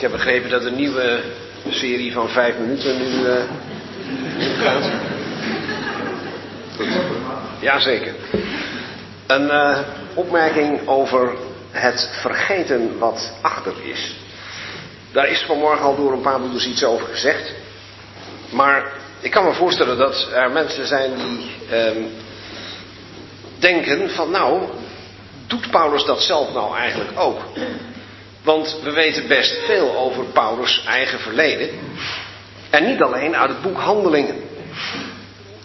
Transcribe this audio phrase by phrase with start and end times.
[0.00, 1.20] Ik heb begrepen dat een nieuwe
[1.68, 3.42] serie van vijf minuten nu uh,
[4.62, 4.90] gaat.
[7.60, 8.14] Jazeker.
[9.26, 9.78] Een uh,
[10.14, 11.36] opmerking over
[11.70, 14.14] het vergeten wat achter is.
[15.12, 17.52] Daar is vanmorgen al door een paar broeders iets over gezegd.
[18.50, 22.10] Maar ik kan me voorstellen dat er mensen zijn die um,
[23.58, 24.62] denken van nou,
[25.46, 27.40] doet Paulus dat zelf nou eigenlijk ook?
[28.42, 31.70] Want we weten best veel over Paulus' eigen verleden.
[32.70, 34.36] En niet alleen uit het boek Handelingen.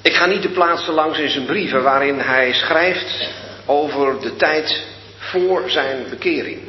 [0.01, 3.29] Ik ga niet de plaatsen langs in zijn brieven waarin hij schrijft
[3.65, 4.83] over de tijd
[5.17, 6.59] voor zijn bekering.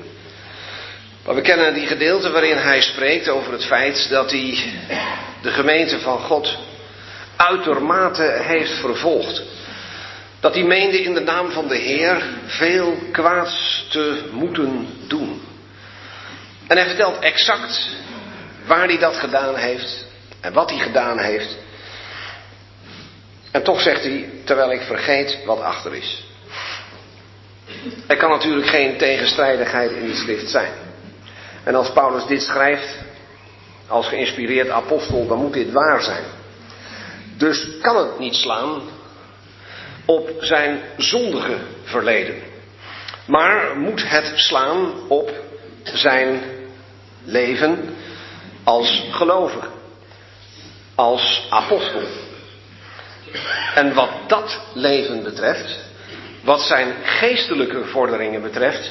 [1.25, 4.59] Maar we kennen die gedeelte waarin hij spreekt over het feit dat hij
[5.43, 6.57] de gemeente van God
[7.37, 9.43] uitermate heeft vervolgd.
[10.41, 15.36] Dat hij meende in de naam van de Heer veel kwaads te moeten doen.
[16.67, 17.89] En hij vertelt exact
[18.67, 20.07] waar hij dat gedaan heeft
[20.41, 21.57] en wat hij gedaan heeft.
[23.51, 26.25] En toch zegt hij, terwijl ik vergeet wat achter is.
[28.07, 30.73] Er kan natuurlijk geen tegenstrijdigheid in de schrift zijn.
[31.65, 32.99] En als Paulus dit schrijft,
[33.87, 36.25] als geïnspireerd apostel, dan moet dit waar zijn.
[37.37, 38.83] Dus kan het niet slaan
[40.05, 42.43] op zijn zondige verleden.
[43.27, 45.33] Maar moet het slaan op
[45.83, 46.43] zijn
[47.27, 47.97] leven
[48.65, 49.69] als gelovige,
[50.95, 52.03] als apostel.
[53.75, 55.79] En wat dat leven betreft,
[56.43, 58.91] wat zijn geestelijke vorderingen betreft,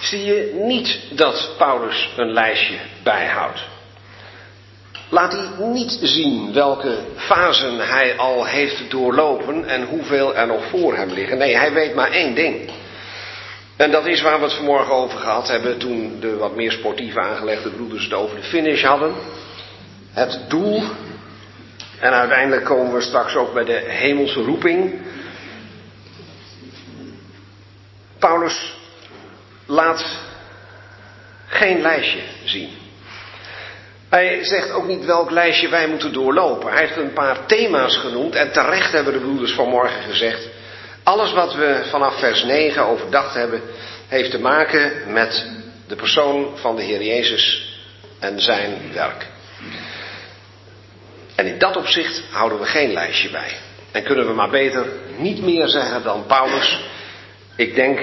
[0.00, 3.60] zie je niet dat Paulus een lijstje bijhoudt.
[5.08, 10.96] Laat hij niet zien welke fasen hij al heeft doorlopen en hoeveel er nog voor
[10.96, 11.38] hem liggen.
[11.38, 12.70] Nee, hij weet maar één ding.
[13.76, 17.16] En dat is waar we het vanmorgen over gehad hebben toen de wat meer sportief
[17.16, 19.14] aangelegde broeders het over de finish hadden.
[20.12, 20.82] Het doel.
[22.00, 25.00] En uiteindelijk komen we straks ook bij de hemelse roeping.
[28.18, 28.76] Paulus
[29.66, 30.18] laat
[31.46, 32.68] geen lijstje zien.
[34.08, 36.72] Hij zegt ook niet welk lijstje wij moeten doorlopen.
[36.72, 40.48] Hij heeft een paar thema's genoemd en terecht hebben de broeders vanmorgen gezegd.
[41.04, 43.62] Alles wat we vanaf vers 9 overdacht hebben,
[44.08, 45.46] heeft te maken met
[45.86, 47.76] de persoon van de Heer Jezus
[48.18, 49.26] en zijn werk.
[51.34, 53.52] En in dat opzicht houden we geen lijstje bij.
[53.92, 56.80] En kunnen we maar beter niet meer zeggen dan Paulus.
[57.56, 58.00] Ik denk,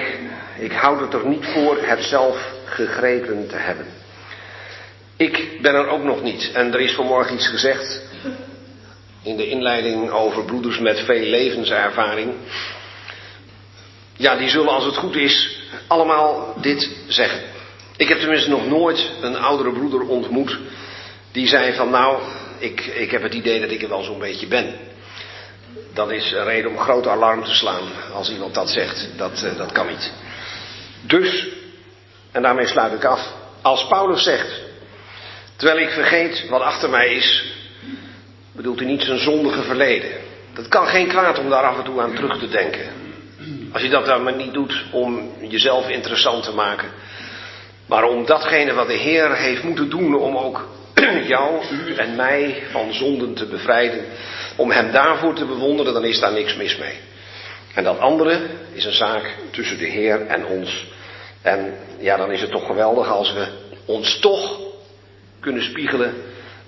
[0.58, 3.86] ik het er niet voor het zelf gegrepen te hebben.
[5.16, 6.50] Ik ben er ook nog niet.
[6.52, 8.02] En er is vanmorgen iets gezegd
[9.22, 12.34] in de inleiding over broeders met veel levenservaring.
[14.16, 17.40] Ja, die zullen als het goed is allemaal dit zeggen.
[17.96, 20.58] Ik heb tenminste nog nooit een oudere broeder ontmoet
[21.32, 22.22] die zei van nou,
[22.58, 24.74] ik, ik heb het idee dat ik er wel zo'n beetje ben.
[25.94, 29.08] Dat is een reden om groot alarm te slaan als iemand dat zegt.
[29.16, 30.12] Dat, uh, dat kan niet.
[31.00, 31.46] Dus,
[32.32, 33.32] en daarmee sluit ik af.
[33.62, 34.60] Als Paulus zegt,
[35.56, 37.44] terwijl ik vergeet wat achter mij is,
[38.52, 40.10] bedoelt hij niet zijn zondige verleden.
[40.54, 43.01] Dat kan geen kwaad om daar af en toe aan terug te denken.
[43.72, 46.88] Als je dat dan maar niet doet om jezelf interessant te maken.
[47.86, 50.68] Maar om datgene wat de Heer heeft moeten doen om ook
[51.34, 54.04] jou, u en mij van zonden te bevrijden.
[54.56, 56.94] Om Hem daarvoor te bewonderen, dan is daar niks mis mee.
[57.74, 58.40] En dat andere
[58.72, 60.86] is een zaak tussen de Heer en ons.
[61.42, 63.46] En ja, dan is het toch geweldig als we
[63.84, 64.58] ons toch
[65.40, 66.14] kunnen spiegelen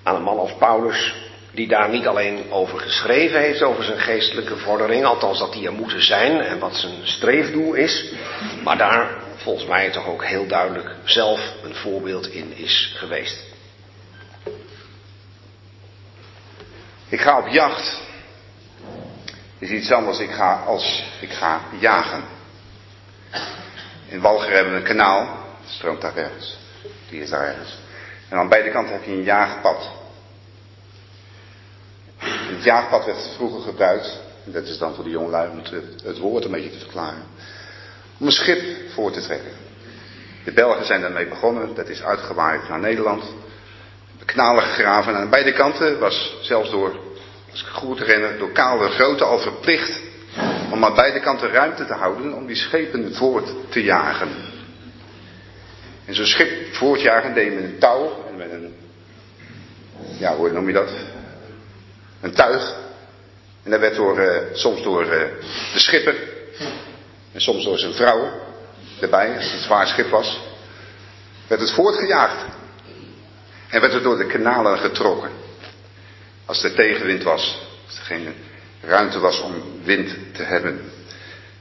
[0.03, 1.15] aan een man als Paulus,
[1.54, 5.72] die daar niet alleen over geschreven heeft, over zijn geestelijke vordering, althans dat die er
[5.72, 8.12] moeten zijn en wat zijn streefdoel is,
[8.65, 13.53] maar daar volgens mij toch ook heel duidelijk zelf een voorbeeld in is geweest.
[17.09, 18.00] Ik ga op jacht.
[19.59, 22.25] Is iets anders ik ga als ik ga jagen.
[24.09, 26.56] In Walger hebben we een kanaal, stroomt daar ergens.
[27.10, 27.77] Die is daar ergens.
[28.28, 29.91] En aan beide kanten heb je een jaagpad.
[32.54, 35.62] Het jaagpad werd vroeger gebruikt, dat is dan voor de jongelui om
[36.04, 37.22] het, woord een beetje te verklaren,
[38.18, 38.62] om een schip
[38.92, 39.53] voor te trekken.
[40.45, 43.24] De Belgen zijn daarmee begonnen, dat is uitgewaaid naar Nederland.
[44.18, 46.97] De knalen gegraven en aan beide kanten was zelfs door,
[47.51, 50.01] als ik goed herinner, door Kaal Grote al verplicht
[50.71, 54.28] om aan beide kanten ruimte te houden om die schepen voort te jagen.
[56.04, 58.74] En zo'n schip voortjagen deed met een touw en met een,
[60.18, 60.91] ja hoe noem je dat?
[62.24, 62.74] Een tuig.
[63.62, 65.10] En dat werd door, uh, soms door uh,
[65.72, 66.15] de schipper
[67.32, 68.32] en soms door zijn vrouw
[69.00, 70.41] erbij, als het een zwaar schip was,
[71.47, 72.44] werd het voortgejaagd.
[73.68, 75.30] En werd er door de kanalen getrokken.
[76.44, 78.34] Als er tegenwind was, als er geen
[78.80, 80.92] ruimte was om wind te hebben.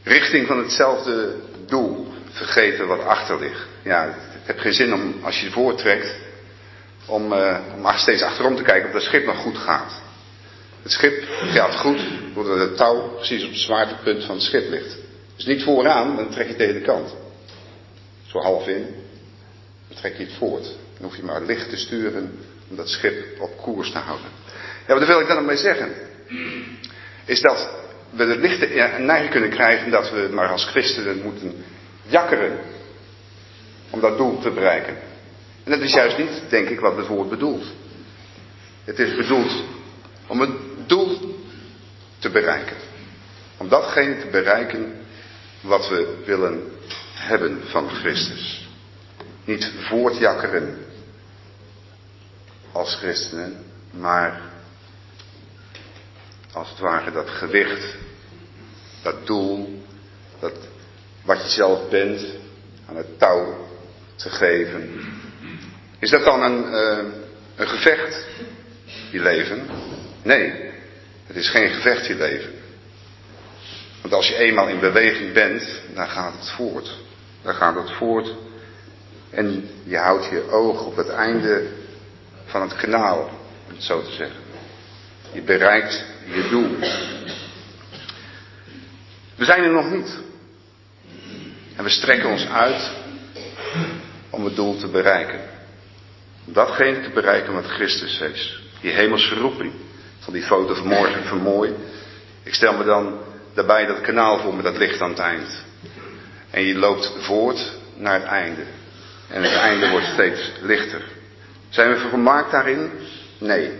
[0.04, 1.36] Richting van hetzelfde
[1.66, 3.68] doel, vergeten wat achter ligt.
[3.81, 6.16] Ja, het heeft geen zin om, als je voortrekt,
[7.06, 10.03] om, uh, om steeds achterom te kijken of dat schip nog goed gaat.
[10.83, 12.00] Het schip gaat goed,
[12.33, 14.97] doordat het touw precies op het zwaartepunt van het schip ligt.
[15.35, 17.15] Dus niet vooraan, dan trek je tegen de kant.
[18.27, 18.85] Zo half in,
[19.88, 20.63] dan trek je het voort.
[20.63, 22.39] Dan hoef je maar licht te sturen
[22.69, 24.27] om dat schip op koers te houden.
[24.88, 25.91] Ja, wat wil ik dan mee zeggen?
[27.25, 27.69] Is dat
[28.09, 28.65] we de lichte
[29.00, 31.63] neiging kunnen krijgen dat we maar als christenen moeten
[32.07, 32.59] jakkeren
[33.89, 34.97] om dat doel te bereiken.
[35.63, 37.65] En dat is juist niet, denk ik, wat het woord bedoelt.
[38.83, 39.63] Het is bedoeld
[40.27, 40.51] om het
[40.88, 41.39] doel
[42.19, 42.77] te bereiken.
[43.57, 44.94] Om datgene te bereiken
[45.62, 46.71] wat we willen
[47.13, 48.69] hebben van Christus.
[49.45, 50.77] Niet voortjakkeren
[52.71, 54.41] als christenen, maar
[56.51, 57.95] als het ware dat gewicht,
[59.01, 59.83] dat doel,
[60.39, 60.53] dat
[61.24, 62.21] wat je zelf bent,
[62.85, 63.68] aan het touw
[64.15, 65.01] te geven.
[66.00, 67.13] Is dat dan een, uh,
[67.56, 68.27] een gevecht,
[69.12, 69.68] je leven?
[70.24, 70.73] Nee,
[71.33, 72.51] het is geen gevecht, je leven.
[74.01, 76.97] Want als je eenmaal in beweging bent, dan gaat het voort.
[77.41, 78.33] Dan gaat het voort.
[79.30, 81.68] En je houdt je oog op het einde
[82.45, 83.30] van het kanaal,
[83.68, 84.39] om het zo te zeggen.
[85.31, 86.77] Je bereikt je doel.
[89.35, 90.18] We zijn er nog niet.
[91.75, 92.91] En we strekken ons uit
[94.30, 95.39] om het doel te bereiken.
[96.47, 98.62] Om datgene te bereiken wat Christus is.
[98.81, 99.74] Die hemelse roeping.
[100.24, 101.75] Van die foto vanmorgen van mooi.
[102.44, 103.20] Ik stel me dan
[103.54, 105.64] daarbij dat kanaal voor met dat licht aan het eind.
[106.50, 108.62] En je loopt voort naar het einde.
[109.28, 111.02] En het einde wordt steeds lichter.
[111.70, 112.92] Zijn we vermaakt daarin?
[113.38, 113.72] Nee.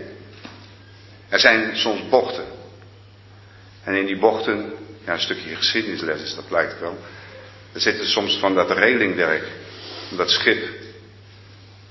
[1.28, 2.44] Er zijn soms bochten.
[3.84, 4.72] En in die bochten,
[5.04, 6.98] ja, een stukje geschiedenisles is, dat blijkt wel.
[7.72, 9.44] Er zitten soms van dat relingwerk,
[10.16, 10.68] dat schip,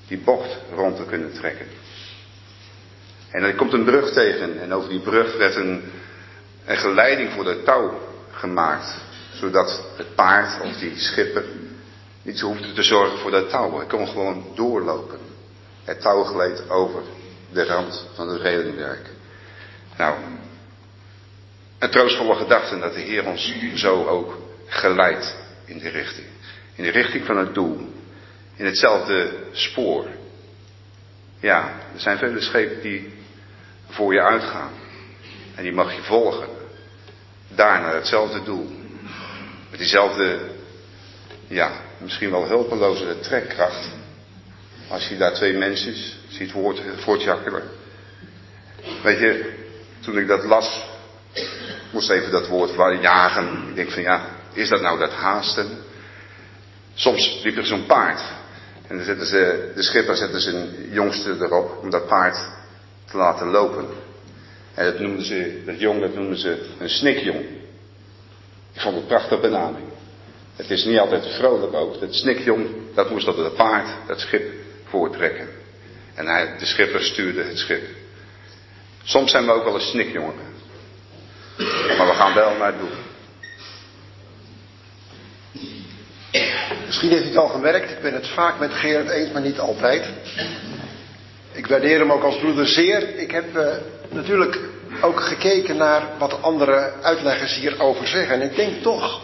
[0.08, 1.66] die bocht rond te kunnen trekken.
[3.34, 5.82] En er komt een brug tegen en over die brug werd een,
[6.64, 8.00] een geleiding voor de touw
[8.30, 8.96] gemaakt.
[9.32, 11.44] Zodat het paard of die schipper
[12.22, 13.76] niet hoefde te zorgen voor dat touw.
[13.76, 15.18] Hij kon gewoon doorlopen.
[15.84, 17.02] Het touw gleed over
[17.52, 19.10] de rand van het relingwerk.
[19.96, 20.14] Nou,
[21.78, 26.26] een troostvolle gedachte dat de Heer ons zo ook geleidt in die richting.
[26.74, 27.92] In de richting van het doel.
[28.56, 30.06] In hetzelfde spoor.
[31.40, 33.22] Ja, er zijn vele schepen die
[33.94, 34.70] voor je uitgaan.
[35.54, 36.48] En die mag je volgen.
[37.48, 38.70] Daar naar hetzelfde doel.
[39.70, 40.38] Met diezelfde,
[41.46, 43.88] ja, misschien wel hulpeloze trekkracht.
[44.88, 45.94] Als je daar twee mensen
[46.28, 46.54] ziet
[46.96, 47.62] voortjakkelen.
[49.02, 49.52] Weet je,
[50.00, 50.82] toen ik dat las,
[51.92, 53.68] moest even dat woord jagen.
[53.68, 55.68] Ik denk van ja, is dat nou dat haasten?
[56.94, 58.20] Soms liep er zo'n paard.
[58.86, 62.38] En dan zetten ze, de schipper zette zijn jongste erop om dat paard
[63.10, 63.86] te laten lopen.
[64.74, 67.40] En dat noemden ze, dat jong, dat noemden ze een snikjong.
[68.72, 69.84] Ik vond het een prachtige benaming.
[70.56, 72.00] Het is niet altijd vrolijk ook.
[72.00, 74.52] Dat snikjong, dat moest op het paard, dat schip,
[74.84, 75.48] voortrekken.
[76.14, 77.82] En hij, de schipper stuurde het schip.
[79.02, 80.34] Soms zijn we ook wel een snikjongen.
[81.98, 83.02] Maar we gaan wel naar het doel.
[86.86, 89.58] Misschien heeft u het al gemerkt, ik ben het vaak met Gerard eens, maar niet
[89.58, 90.08] altijd.
[91.64, 93.18] Ik waardeer hem ook als broeder zeer.
[93.18, 93.66] Ik heb uh,
[94.08, 94.60] natuurlijk
[95.00, 98.34] ook gekeken naar wat andere uitleggers hierover zeggen.
[98.34, 99.22] En ik denk toch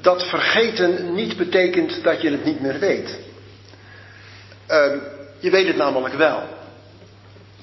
[0.00, 3.18] dat vergeten niet betekent dat je het niet meer weet.
[4.70, 4.92] Uh,
[5.38, 6.42] je weet het namelijk wel.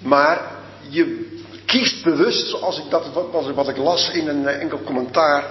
[0.02, 0.42] Maar
[0.90, 1.30] je
[1.66, 5.44] kiest bewust, zoals ik dat wat ik las in een eh, enkel commentaar.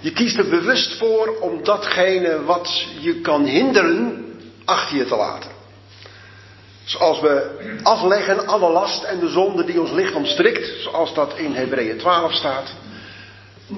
[0.00, 4.24] Je kiest er bewust voor om datgene wat je kan hinderen
[4.64, 5.55] achter je te laten.
[6.86, 7.50] Zoals we
[7.82, 12.32] afleggen alle last en de zonde die ons licht omstrikt, zoals dat in Hebreeën 12
[12.32, 12.72] staat.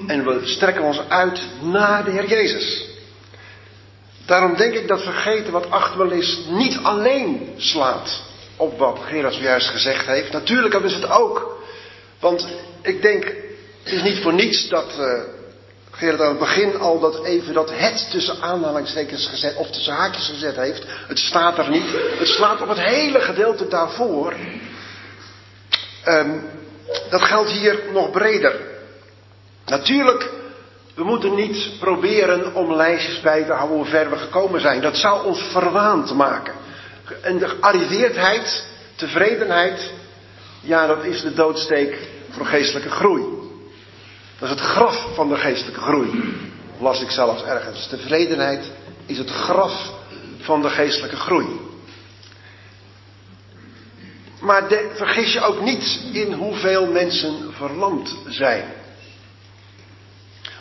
[0.07, 2.87] En we strekken ons uit naar de Heer Jezus.
[4.25, 8.21] Daarom denk ik dat vergeten wat achter is niet alleen slaat
[8.57, 10.31] op wat Gerard zojuist gezegd heeft.
[10.31, 11.57] Natuurlijk is het ook.
[12.19, 12.47] Want
[12.81, 13.23] ik denk,
[13.83, 15.38] het is niet voor niets dat uh,
[15.99, 20.27] Gerard aan het begin al dat even dat het tussen aanhalingstekens gezet, of tussen haakjes
[20.27, 20.83] gezet heeft.
[21.07, 21.91] Het staat er niet.
[22.17, 24.33] Het slaat op het hele gedeelte daarvoor.
[26.05, 26.49] Um,
[27.09, 28.55] dat geldt hier nog breder.
[29.65, 30.29] Natuurlijk,
[30.95, 34.81] we moeten niet proberen om lijstjes bij te houden hoe ver we gekomen zijn.
[34.81, 36.53] Dat zou ons verwaand maken.
[37.21, 38.63] En de gearriveerdheid
[38.95, 39.91] Tevredenheid,
[40.61, 41.97] ja, dat is de doodsteek
[42.29, 43.38] voor geestelijke groei.
[44.39, 46.37] Dat is het graf van de geestelijke groei.
[46.79, 47.87] Las ik zelfs ergens.
[47.87, 48.71] Tevredenheid
[49.05, 49.91] is het graf
[50.39, 51.47] van de geestelijke groei.
[54.41, 58.63] Maar vergis je ook niet in hoeveel mensen verlamd zijn.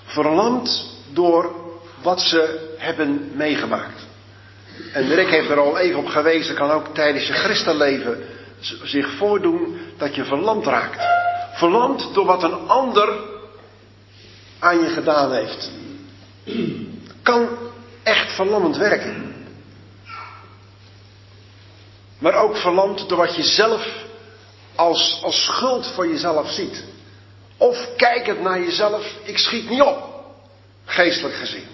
[0.05, 1.55] Verlamd door
[2.03, 4.07] wat ze hebben meegemaakt.
[4.93, 8.25] En Rick heeft er al even op gewezen, kan ook tijdens je christenleven
[8.83, 11.03] zich voordoen dat je verlamd raakt.
[11.53, 13.37] Verlamd door wat een ander
[14.59, 15.71] aan je gedaan heeft.
[17.23, 17.49] Kan
[18.03, 19.35] echt verlammend werken.
[22.19, 23.87] Maar ook verlamd door wat je zelf
[24.75, 26.85] als, als schuld voor jezelf ziet.
[27.57, 30.25] Of kijkend naar jezelf, ik schiet niet op,
[30.85, 31.65] geestelijk gezien.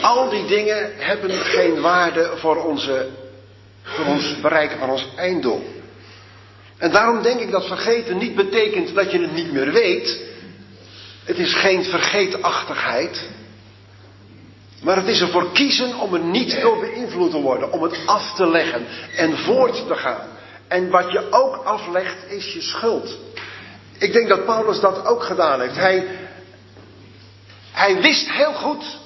[0.00, 3.08] Al die dingen hebben geen waarde voor, onze,
[3.82, 5.64] voor ons bereiken van ons einddoel.
[6.76, 10.29] En daarom denk ik dat vergeten niet betekent dat je het niet meer weet.
[11.30, 13.28] Het is geen vergeetachtigheid.
[14.82, 17.72] Maar het is ervoor kiezen om er niet door beïnvloed te worden.
[17.72, 20.26] Om het af te leggen en voort te gaan.
[20.68, 23.16] En wat je ook aflegt is je schuld.
[23.98, 25.76] Ik denk dat Paulus dat ook gedaan heeft.
[25.76, 26.06] Hij,
[27.72, 28.98] hij wist heel goed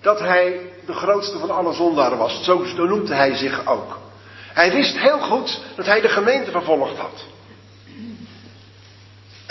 [0.00, 2.44] dat hij de grootste van alle zondaren was.
[2.44, 3.98] Zo, noemde hij zich ook.
[4.52, 7.33] Hij wist heel goed dat hij de gemeente vervolgd had.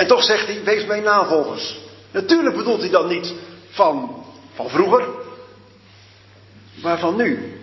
[0.04, 1.78] En toch zegt hij, wees mijn navolgers.
[2.12, 3.34] Natuurlijk bedoelt hij dan niet
[3.70, 5.08] van, van vroeger,
[6.82, 7.58] maar van nu.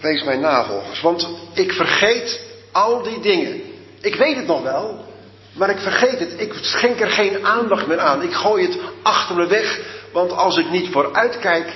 [0.00, 2.40] Wees mijn navolgers, want ik vergeet
[2.72, 3.62] al die dingen.
[4.00, 5.04] Ik weet het nog wel,
[5.52, 6.40] maar ik vergeet het.
[6.40, 8.22] Ik schenk er geen aandacht meer aan.
[8.22, 9.80] Ik gooi het achter me weg,
[10.12, 11.72] want als ik niet vooruit kijk,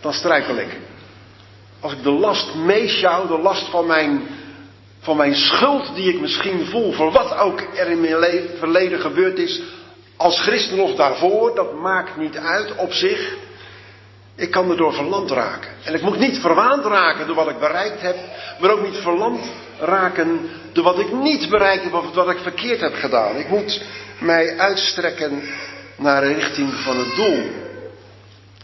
[0.00, 0.78] dan struikel ik.
[1.80, 4.26] Als ik de last meeschouw, de last van mijn,
[5.10, 9.38] van mijn schuld die ik misschien voel, voor wat ook er in mijn verleden gebeurd
[9.38, 9.60] is,
[10.16, 13.34] als christen of daarvoor, dat maakt niet uit op zich.
[14.36, 15.70] Ik kan erdoor verlamd raken.
[15.84, 18.16] En ik moet niet verwaand raken door wat ik bereikt heb,
[18.60, 19.44] maar ook niet verlamd
[19.78, 23.36] raken door wat ik niet bereikt heb of wat ik verkeerd heb gedaan.
[23.36, 23.82] Ik moet
[24.20, 25.42] mij uitstrekken
[25.96, 27.42] naar de richting van het doel.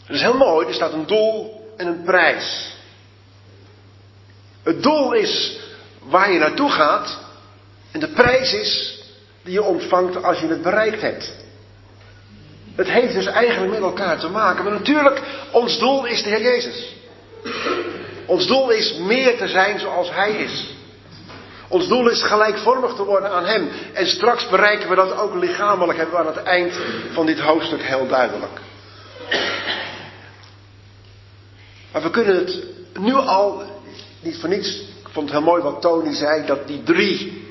[0.05, 2.75] Het is heel mooi, er staat een doel en een prijs.
[4.63, 5.65] Het doel is
[6.09, 7.19] waar je naartoe gaat
[7.91, 9.01] en de prijs is
[9.43, 11.33] die je ontvangt als je het bereikt hebt.
[12.75, 14.65] Het heeft dus eigenlijk met elkaar te maken.
[14.65, 15.21] Maar natuurlijk,
[15.51, 16.95] ons doel is de Heer Jezus.
[18.27, 20.75] Ons doel is meer te zijn zoals Hij is.
[21.69, 23.69] Ons doel is gelijkvormig te worden aan Hem.
[23.93, 26.75] En straks bereiken we dat ook lichamelijk, hebben we aan het eind
[27.13, 28.61] van dit hoofdstuk heel duidelijk.
[31.93, 32.63] Maar we kunnen het
[32.99, 33.63] nu al,
[34.21, 34.83] niet voor niets,
[35.17, 37.45] vond heel mooi wat Tony zei, dat die drie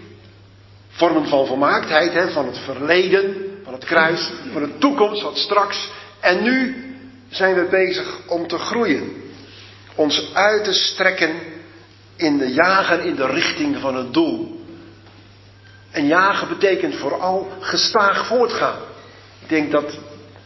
[0.89, 5.89] vormen van volmaaktheid, hè, van het verleden, van het kruis, van de toekomst, wat straks.
[6.19, 6.84] En nu
[7.29, 9.24] zijn we bezig om te groeien.
[9.95, 11.36] Ons uit te strekken
[12.15, 14.65] in de jagen in de richting van het doel.
[15.91, 18.79] En jagen betekent vooral gestaag voortgaan.
[19.41, 19.98] Ik denk dat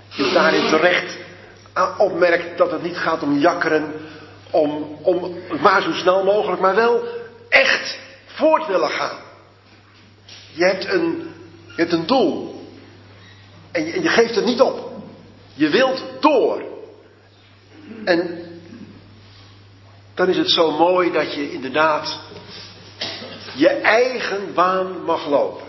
[0.09, 1.17] je daarin terecht
[1.97, 3.93] opmerkt dat het niet gaat om jakkeren,
[4.51, 7.03] om, om maar zo snel mogelijk, maar wel
[7.49, 9.17] echt voort willen gaan.
[10.53, 11.33] Je hebt een,
[11.65, 12.63] je hebt een doel.
[13.71, 14.91] En je, en je geeft het niet op.
[15.53, 16.63] Je wilt door.
[18.05, 18.45] En
[20.13, 22.19] dan is het zo mooi dat je inderdaad
[23.55, 25.67] je eigen baan mag lopen.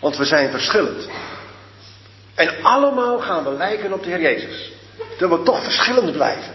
[0.00, 1.08] Want we zijn verschillend.
[2.34, 4.75] En allemaal gaan we lijken op de Heer Jezus.
[5.16, 6.54] Terwijl we toch verschillend blijven.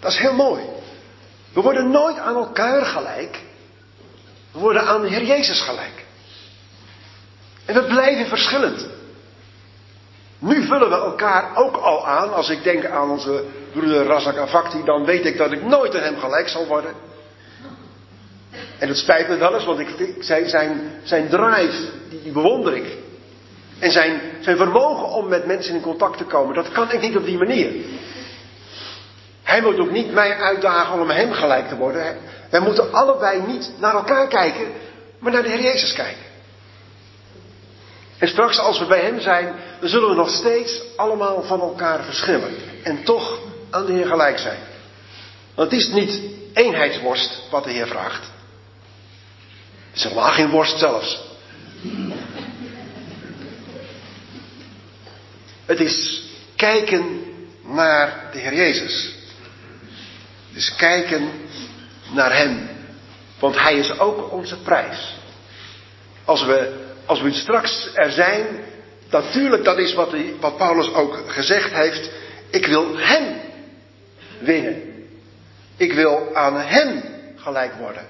[0.00, 0.62] Dat is heel mooi.
[1.52, 3.40] We worden nooit aan elkaar gelijk.
[4.52, 6.04] We worden aan de Heer Jezus gelijk.
[7.64, 8.86] En we blijven verschillend.
[10.38, 12.32] Nu vullen we elkaar ook al aan.
[12.32, 16.02] Als ik denk aan onze broeder Razak Avakti, dan weet ik dat ik nooit aan
[16.02, 16.94] hem gelijk zal worden.
[18.78, 22.98] En het spijt me wel eens, want ik, zijn, zijn, zijn drive, die bewonder ik.
[23.80, 27.16] En zijn, zijn vermogen om met mensen in contact te komen, dat kan ik niet
[27.16, 27.72] op die manier.
[29.42, 32.16] Hij moet ook niet mij uitdagen om hem gelijk te worden.
[32.50, 34.66] Wij moeten allebei niet naar elkaar kijken,
[35.18, 36.28] maar naar de Heer Jezus kijken.
[38.18, 42.04] En straks als we bij Hem zijn, dan zullen we nog steeds allemaal van elkaar
[42.04, 42.54] verschillen.
[42.82, 43.38] En toch
[43.70, 44.58] aan de Heer gelijk zijn.
[45.54, 46.20] Want het is niet
[46.54, 48.30] eenheidsworst wat de Heer vraagt.
[49.86, 51.20] Het is helemaal geen worst zelfs.
[55.70, 56.22] Het is
[56.56, 57.24] kijken
[57.62, 59.14] naar de Heer Jezus.
[60.48, 61.30] Het is kijken
[62.12, 62.68] naar Hem
[63.38, 65.16] Want Hij is ook onze prijs.
[66.24, 68.46] Als we, als we straks er zijn,
[69.10, 72.10] natuurlijk, dat is wat, wat Paulus ook gezegd heeft.
[72.50, 73.40] Ik wil Hem
[74.38, 74.82] winnen.
[75.76, 77.02] Ik wil aan Hem
[77.36, 78.06] gelijk worden.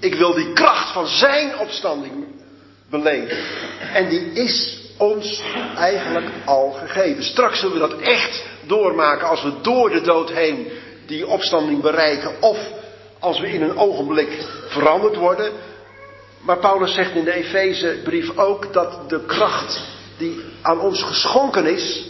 [0.00, 2.24] Ik wil die kracht van Zijn opstanding
[2.90, 3.38] beleven.
[3.92, 5.42] En die is ons
[5.76, 7.24] eigenlijk al gegeven.
[7.24, 10.68] Straks zullen we dat echt doormaken als we door de dood heen
[11.06, 12.42] die opstanding bereiken.
[12.42, 12.58] Of
[13.18, 15.52] als we in een ogenblik veranderd worden.
[16.40, 19.80] Maar Paulus zegt in de Efezebrief ook dat de kracht
[20.18, 22.06] die aan ons geschonken is,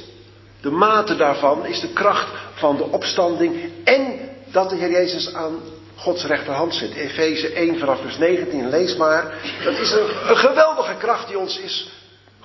[0.60, 5.60] de mate daarvan is de kracht van de opstanding en dat de Heer Jezus aan
[5.96, 6.94] Gods rechterhand zit.
[6.94, 9.34] Efeze 1 vanaf vers 19, lees maar.
[9.64, 11.95] Dat is een, een geweldige kracht die ons is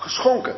[0.01, 0.55] geschonken.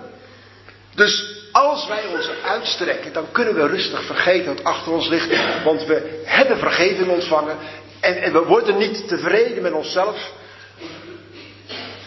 [0.95, 5.63] Dus als wij ons uitstrekken, dan kunnen we rustig vergeten wat achter ons ligt.
[5.63, 7.57] Want we hebben vergeving ontvangen.
[7.99, 10.31] En, en, we worden niet tevreden met onszelf.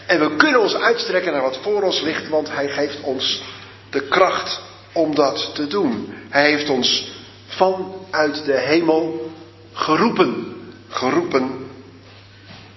[0.07, 3.41] En we kunnen ons uitstrekken naar wat voor ons ligt, want Hij geeft ons
[3.89, 4.61] de kracht
[4.93, 6.13] om dat te doen.
[6.29, 7.11] Hij heeft ons
[7.47, 9.31] vanuit de hemel
[9.73, 10.55] geroepen.
[10.89, 11.69] Geroepen.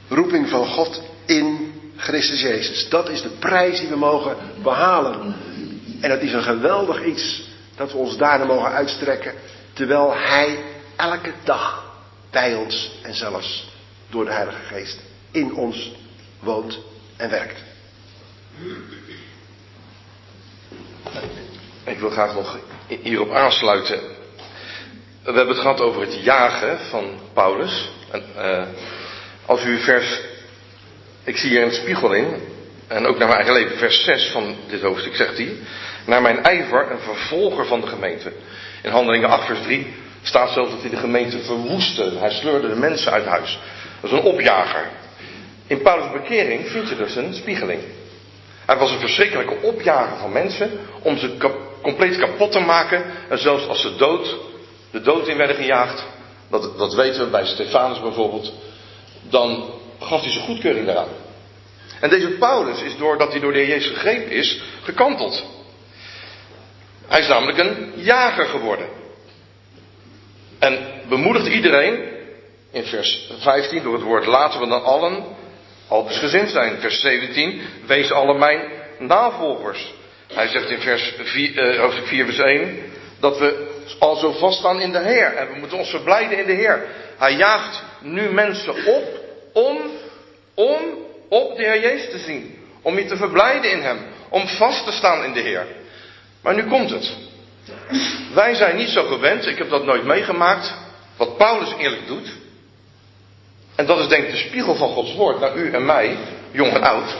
[0.08, 1.69] Roeping van God in
[2.00, 2.88] Christus Jezus.
[2.88, 5.34] Dat is de prijs die we mogen behalen.
[6.00, 7.42] En dat is een geweldig iets
[7.76, 9.34] dat we ons daarna mogen uitstrekken.
[9.72, 10.64] Terwijl Hij
[10.96, 11.92] elke dag
[12.30, 13.68] bij ons en zelfs
[14.10, 14.98] door de Heilige Geest
[15.30, 15.92] in ons
[16.40, 16.78] woont
[17.16, 17.58] en werkt.
[21.84, 24.00] Ik wil graag nog hierop aansluiten.
[25.22, 27.88] We hebben het gehad over het jagen van Paulus.
[28.10, 28.62] En, uh,
[29.46, 30.20] als u vers.
[31.24, 32.26] Ik zie hier een spiegel in.
[32.86, 35.52] En ook naar mijn eigen leven, vers 6 van dit hoofdstuk zegt hij.
[36.06, 38.32] Naar mijn ijver, een vervolger van de gemeente.
[38.82, 42.12] In handelingen 8, vers 3 staat zelfs dat hij de gemeente verwoestte.
[42.18, 43.58] Hij sleurde de mensen uit huis.
[44.00, 44.88] Dat is een opjager.
[45.66, 47.80] In Paulus' bekering vind je dus een spiegeling.
[48.66, 50.70] Hij was een verschrikkelijke opjager van mensen
[51.02, 51.36] om ze
[51.82, 53.04] compleet kapot te maken.
[53.28, 54.36] En zelfs als ze dood,
[54.90, 56.04] de dood in werden gejaagd,
[56.50, 58.52] dat, dat weten we bij Stefanus bijvoorbeeld,
[59.28, 59.64] dan
[60.00, 61.08] gaf hij zijn goedkeuring daaraan.
[62.00, 65.44] En deze Paulus is doordat hij door de Jezus gegrepen is, gekanteld.
[67.06, 68.88] Hij is namelijk een jager geworden.
[70.58, 72.08] En bemoedigt iedereen,
[72.72, 75.24] in vers 15, door het woord laten we dan allen,
[75.88, 76.80] al dus gezind zijn.
[76.80, 78.60] Vers 17, wees alle mijn
[78.98, 79.94] navolgers.
[80.32, 82.78] Hij zegt in vers 4, uh, hoofdstuk 4 vers 1,
[83.20, 85.34] dat we al zo vaststaan in de Heer.
[85.34, 86.86] En we moeten ons verblijden in de Heer.
[87.18, 89.19] Hij jaagt nu mensen op
[89.52, 89.78] om,
[90.54, 90.78] om
[91.28, 92.58] op de Heer Jezus te zien.
[92.82, 93.98] Om je te verblijden in Hem.
[94.28, 95.66] Om vast te staan in de Heer.
[96.42, 97.16] Maar nu komt het.
[98.34, 100.74] Wij zijn niet zo gewend, ik heb dat nooit meegemaakt,
[101.16, 102.28] wat Paulus eerlijk doet.
[103.74, 106.16] En dat is denk ik de spiegel van Gods woord naar u en mij,
[106.50, 107.16] jong en oud.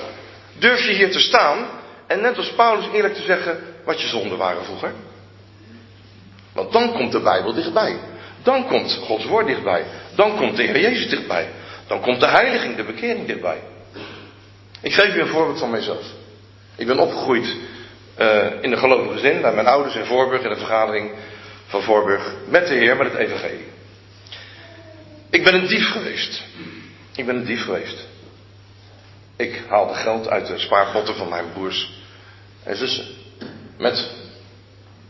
[0.58, 1.66] Durf je hier te staan
[2.06, 4.92] en net als Paulus eerlijk te zeggen wat je zonden waren vroeger?
[6.52, 7.96] Want dan komt de Bijbel dichtbij.
[8.42, 9.84] Dan komt Gods woord dichtbij.
[10.14, 11.48] Dan komt de Heer Jezus dichtbij.
[11.90, 13.61] Dan komt de heiliging, de bekering dichtbij.
[14.81, 16.05] Ik geef u een voorbeeld van mijzelf.
[16.76, 17.57] Ik ben opgegroeid
[18.18, 21.11] uh, in een gelovige gezin bij mijn ouders in Voorburg, in de vergadering
[21.66, 23.66] van Voorburg, met de Heer, met het Evangelie.
[25.31, 26.42] Ik ben een dief geweest.
[27.16, 28.07] Ik ben een dief geweest.
[29.37, 31.92] Ik haalde geld uit de spaarpotten van mijn broers
[32.62, 33.07] en zussen.
[33.79, 34.11] Met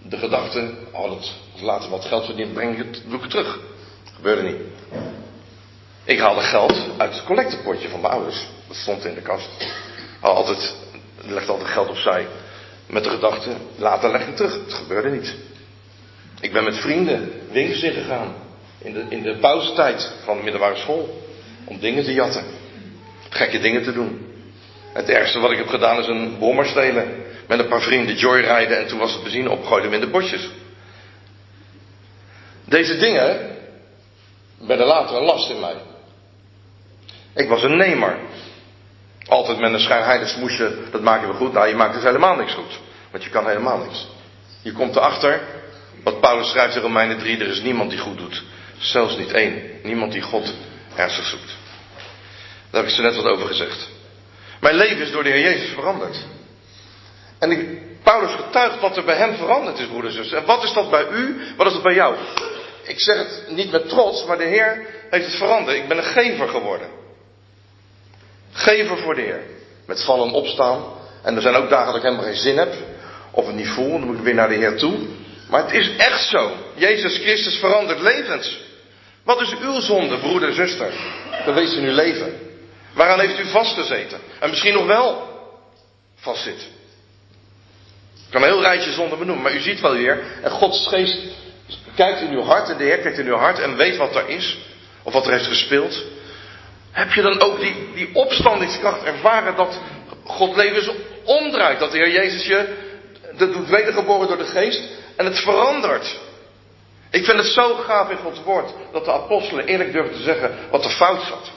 [0.02, 3.58] de gedachte, oh, dat, later wat geld verdienen, breng ik het, doe terug.
[4.14, 4.58] Gebeurde niet.
[6.10, 8.46] Ik haalde geld uit het collectepotje van mijn ouders.
[8.68, 9.48] Dat stond in de kast.
[10.20, 10.74] Had altijd,
[11.26, 12.26] legde altijd geld opzij.
[12.86, 14.52] Met de gedachte, later leg ik terug.
[14.52, 15.34] Het gebeurde niet.
[16.40, 18.34] Ik ben met vrienden winkels ingegaan.
[18.78, 21.22] In de, in de pauzetijd van de middelbare school.
[21.64, 22.44] Om dingen te jatten.
[23.28, 24.34] Gekke dingen te doen.
[24.92, 27.24] Het ergste wat ik heb gedaan is een bommer stelen.
[27.48, 30.48] Met een paar vrienden joyrijden en toen was het benzine opgooien in de bosjes.
[32.64, 33.56] Deze dingen
[34.58, 35.74] werden later een last in mij.
[37.34, 38.18] Ik was een nemer.
[39.26, 41.52] Altijd met een schijnheilig smoesje, dat maak je wel goed.
[41.52, 42.78] Nou, je maakt dus helemaal niks goed.
[43.10, 44.06] Want je kan helemaal niks.
[44.62, 45.40] Je komt erachter,
[46.02, 48.42] wat Paulus schrijft in Romeinen 3, er is niemand die goed doet.
[48.78, 49.62] Zelfs niet één.
[49.82, 50.54] Niemand die God
[50.96, 51.56] ernstig zoekt.
[52.70, 53.88] Daar heb ik zo net wat over gezegd.
[54.60, 56.16] Mijn leven is door de Heer Jezus veranderd.
[57.38, 60.38] En ik, Paulus getuigt wat er bij hem veranderd is, broeders en zussen.
[60.38, 61.40] En wat is dat bij u?
[61.56, 62.16] Wat is het bij jou?
[62.82, 65.76] Ik zeg het niet met trots, maar de Heer heeft het veranderd.
[65.76, 66.99] Ik ben een gever geworden.
[68.52, 69.42] Gever voor de Heer.
[69.86, 70.84] Met vallen opstaan.
[71.22, 72.74] En er zijn ook dagen dat ik helemaal geen zin heb.
[73.30, 74.98] Of het niet voel, dan moet ik weer naar de Heer toe.
[75.48, 76.52] Maar het is echt zo.
[76.74, 78.60] Jezus Christus verandert levens.
[79.24, 80.92] Wat is uw zonde, broeder en zuster,
[81.44, 82.32] geweest in uw leven?
[82.94, 84.18] Waaraan heeft u vastgezeten?
[84.40, 85.28] En misschien nog wel
[86.16, 86.68] vastzit.
[88.26, 91.18] Ik kan een heel rijtje zonde benoemen, maar u ziet wel weer, en Gods geest
[91.94, 94.28] kijkt in uw hart, en de Heer kijkt in uw hart en weet wat er
[94.28, 94.58] is,
[95.02, 96.04] of wat er heeft gespeeld.
[96.90, 99.80] Heb je dan ook die, die opstandingskracht ervaren dat
[100.24, 100.90] God levens
[101.24, 101.78] omdraait?
[101.78, 102.88] Dat de Heer Jezus je
[103.36, 104.82] dat doet wedergeboren door de geest
[105.16, 106.18] en het verandert.
[107.10, 110.58] Ik vind het zo gaaf in Gods woord dat de apostelen eerlijk durven te zeggen
[110.70, 111.50] wat er fout zat.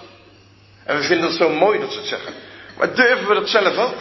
[0.85, 2.33] En we vinden het zo mooi dat ze het zeggen.
[2.77, 3.93] Maar durven we dat zelf ook?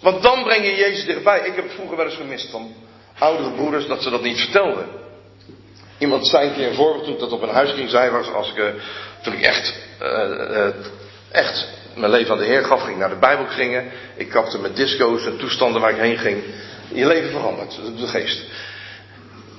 [0.00, 1.40] Want dan breng je Jezus dichtbij.
[1.40, 2.74] Ik heb vroeger wel eens gemist van
[3.18, 4.88] oudere broeders dat ze dat niet vertelden.
[5.98, 8.56] Iemand zei een keer een voorbeeld toen dat op een huisking zei was als ik,
[8.56, 8.66] uh,
[9.22, 10.08] toen ik echt, uh,
[10.50, 10.66] uh,
[11.30, 13.90] echt mijn leven aan de Heer gaf, ging naar de Bijbel gingen.
[14.16, 16.42] Ik kapte met disco's en toestanden waar ik heen ging.
[16.92, 18.44] Je leven verandert, de geest.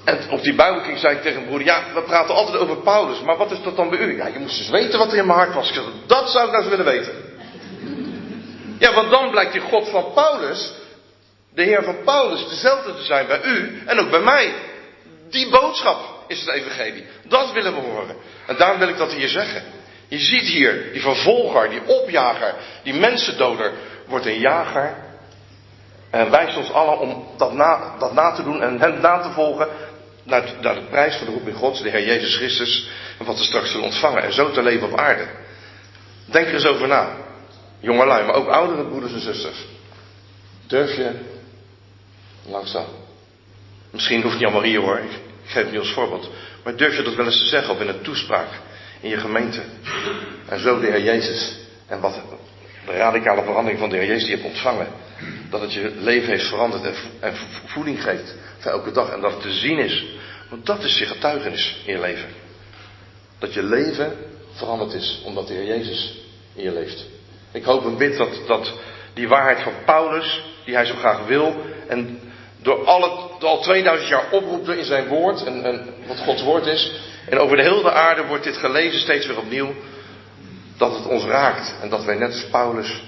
[0.04, 3.22] En op die Bijbelking zei ik tegen een broeder, ja, we praten altijd over Paulus,
[3.22, 4.18] maar wat is dat dan bij u?
[4.18, 5.68] Ja, je moest eens weten wat er in mijn hart was.
[5.68, 7.14] Ik zei, dat zou ik nou eens willen weten.
[8.80, 10.72] Ja, want dan blijkt die God van Paulus,
[11.54, 14.54] de Heer van Paulus, dezelfde te zijn bij u en ook bij mij.
[15.30, 17.06] Die boodschap is het evangelie.
[17.28, 18.16] Dat willen we horen.
[18.48, 19.64] En daarom wil ik dat hier zeggen.
[20.08, 23.72] Je ziet hier, die vervolger, die opjager, die mensendoder,
[24.08, 24.96] wordt een jager.
[26.10, 29.32] En wijst ons allen om dat na, dat na te doen en hem na te
[29.32, 29.68] volgen.
[30.24, 32.90] Naar, de prijs van de roeping Gods, de Heer Jezus Christus.
[33.20, 34.24] En wat we straks zullen ontvangen.
[34.24, 35.28] En zo te leven op aarde.
[36.26, 37.18] Denk er eens over na.
[37.80, 39.66] Jongelui, maar ook oudere broeders en zusters.
[40.68, 41.12] Durf je
[42.46, 42.86] langzaam.
[43.92, 45.02] Misschien hoeft niet allemaal hier hoor.
[45.52, 46.30] Geef het als voorbeeld.
[46.64, 48.48] Maar durf je dat wel eens te zeggen of in een toespraak
[49.02, 49.62] in je gemeente.
[50.48, 51.56] En zo de Heer Jezus.
[51.88, 52.22] En wat
[52.86, 54.88] de radicale verandering van de Heer Jezus die je hebt ontvangen.
[55.50, 57.34] Dat het je leven heeft veranderd en, en
[57.66, 59.10] voeding geeft voor elke dag.
[59.10, 60.06] En dat het te zien is.
[60.50, 62.30] Want dat is je getuigenis in je leven.
[63.40, 64.14] Dat je leven
[64.52, 66.18] veranderd is omdat de Heer Jezus
[66.56, 67.06] in je leeft.
[67.52, 68.74] Ik hoop en bid dat, dat
[69.14, 71.56] die waarheid van Paulus, die hij zo graag wil,
[71.88, 72.20] en
[72.62, 73.04] door al,
[73.40, 77.58] al 2000 jaar oproept in zijn woord, en, en wat Gods woord is, en over
[77.58, 79.74] de hele aarde wordt dit gelezen steeds weer opnieuw.
[80.78, 81.76] Dat het ons raakt.
[81.82, 83.04] En dat wij net als Paulus,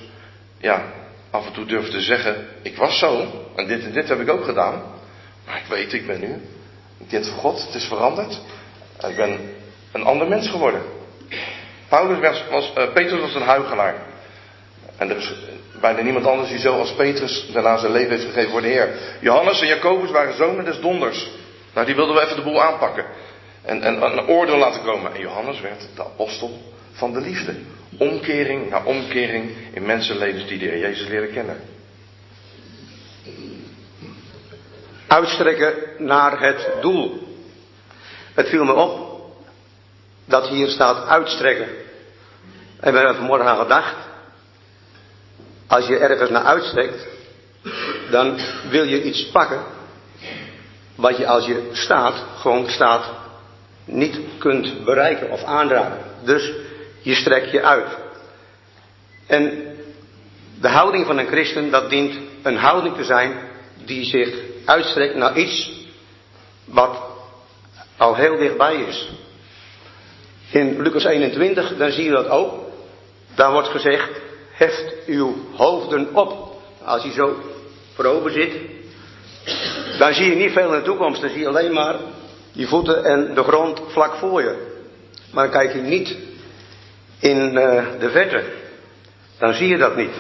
[0.57, 0.83] ja,
[1.31, 3.27] af en toe durven te zeggen, ik was zo.
[3.55, 4.83] En dit en dit heb ik ook gedaan.
[5.45, 6.41] Maar ik weet, ik ben nu.
[7.07, 8.39] Dit voor God, het is veranderd.
[9.07, 9.39] Ik ben
[9.91, 10.81] een ander mens geworden.
[11.89, 13.95] Paulus was, was uh, Petrus was een huigelaar.
[14.97, 15.33] En er is
[15.81, 18.89] bijna niemand anders die zo als Petrus daarna zijn leven heeft gegeven voor de Heer.
[19.19, 21.29] Johannes en Jacobus waren zonen des donders.
[21.73, 23.05] Nou, die wilden we even de boel aanpakken
[23.61, 25.13] en, en een oordeel laten komen.
[25.13, 27.55] En Johannes werd de apostel van de liefde.
[27.97, 31.57] Omkering na omkering in mensenlevens die de Heer Jezus leren kennen.
[35.07, 37.27] Uitstrekken naar het doel.
[38.33, 39.21] Het viel me op
[40.25, 41.67] dat hier staat uitstrekken.
[42.79, 43.95] En we hebben vanmorgen aan gedacht.
[45.73, 47.07] Als je ergens naar uitstrekt,
[48.11, 49.63] dan wil je iets pakken.
[50.95, 53.09] Wat je als je staat, gewoon staat
[53.85, 55.97] niet kunt bereiken of aanraken.
[56.23, 56.51] Dus
[57.01, 57.97] je strekt je uit.
[59.27, 59.75] En
[60.61, 63.33] de houding van een christen, dat dient een houding te zijn
[63.85, 65.71] die zich uitstrekt naar iets
[66.65, 67.01] wat
[67.97, 69.09] al heel dichtbij is.
[70.51, 72.53] In Lucas 21, dan zie je dat ook.
[73.35, 74.22] Daar wordt gezegd,
[74.63, 76.61] heft uw hoofden op.
[76.83, 77.37] Als je zo
[77.93, 78.53] voorover zit,
[79.97, 81.21] dan zie je niet veel in de toekomst.
[81.21, 81.95] Dan zie je alleen maar
[82.51, 84.71] je voeten en de grond vlak voor je.
[85.31, 86.17] Maar dan kijk je niet
[87.19, 88.43] in uh, de verte.
[89.37, 90.13] Dan zie je dat niet.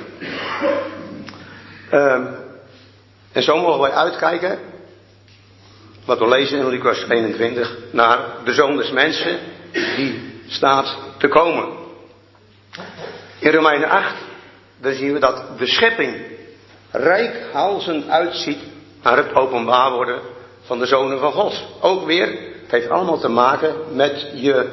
[1.91, 2.13] Uh,
[3.31, 4.59] en zo mogen wij uitkijken,
[6.05, 9.39] wat we lezen in Lucas 21, naar de zoon des mensen
[9.95, 11.67] die staat te komen.
[13.39, 14.13] In Romeinen 8,
[14.83, 16.21] dan zien we dat de schepping
[16.91, 18.59] rijkhalzend uitziet
[19.03, 20.21] naar het openbaar worden
[20.61, 21.65] van de zonen van God.
[21.81, 22.27] Ook weer,
[22.61, 24.69] het heeft allemaal te maken met je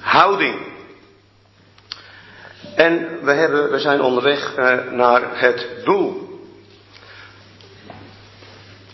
[0.00, 0.66] houding.
[2.74, 6.40] En we, hebben, we zijn onderweg uh, naar het doel.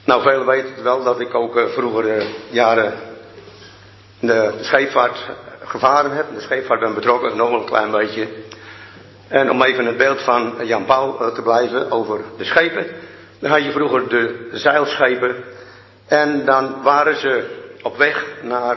[0.04, 2.94] Nou, velen weten het wel dat ik ook uh, vroeger uh, jaren
[4.20, 5.30] de scheepvaart
[5.64, 6.26] gevaren heb.
[6.34, 8.28] De scheepvaart ben betrokken, nog een klein beetje.
[9.34, 12.86] En om even het beeld van Jan Paul te blijven over de schepen.
[13.38, 15.44] Dan had je vroeger de zeilschepen
[16.06, 18.76] en dan waren ze op weg naar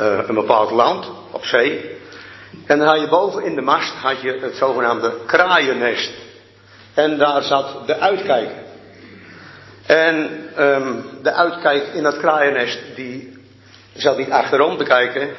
[0.00, 1.98] uh, een bepaald land, op zee.
[2.66, 6.12] En dan had je boven in de mast had je het zogenaamde kraaiennest.
[6.94, 8.50] En daar zat de uitkijk.
[9.86, 13.38] En um, de uitkijk in dat kraaiennest, die
[13.92, 15.30] zat niet achterom te kijken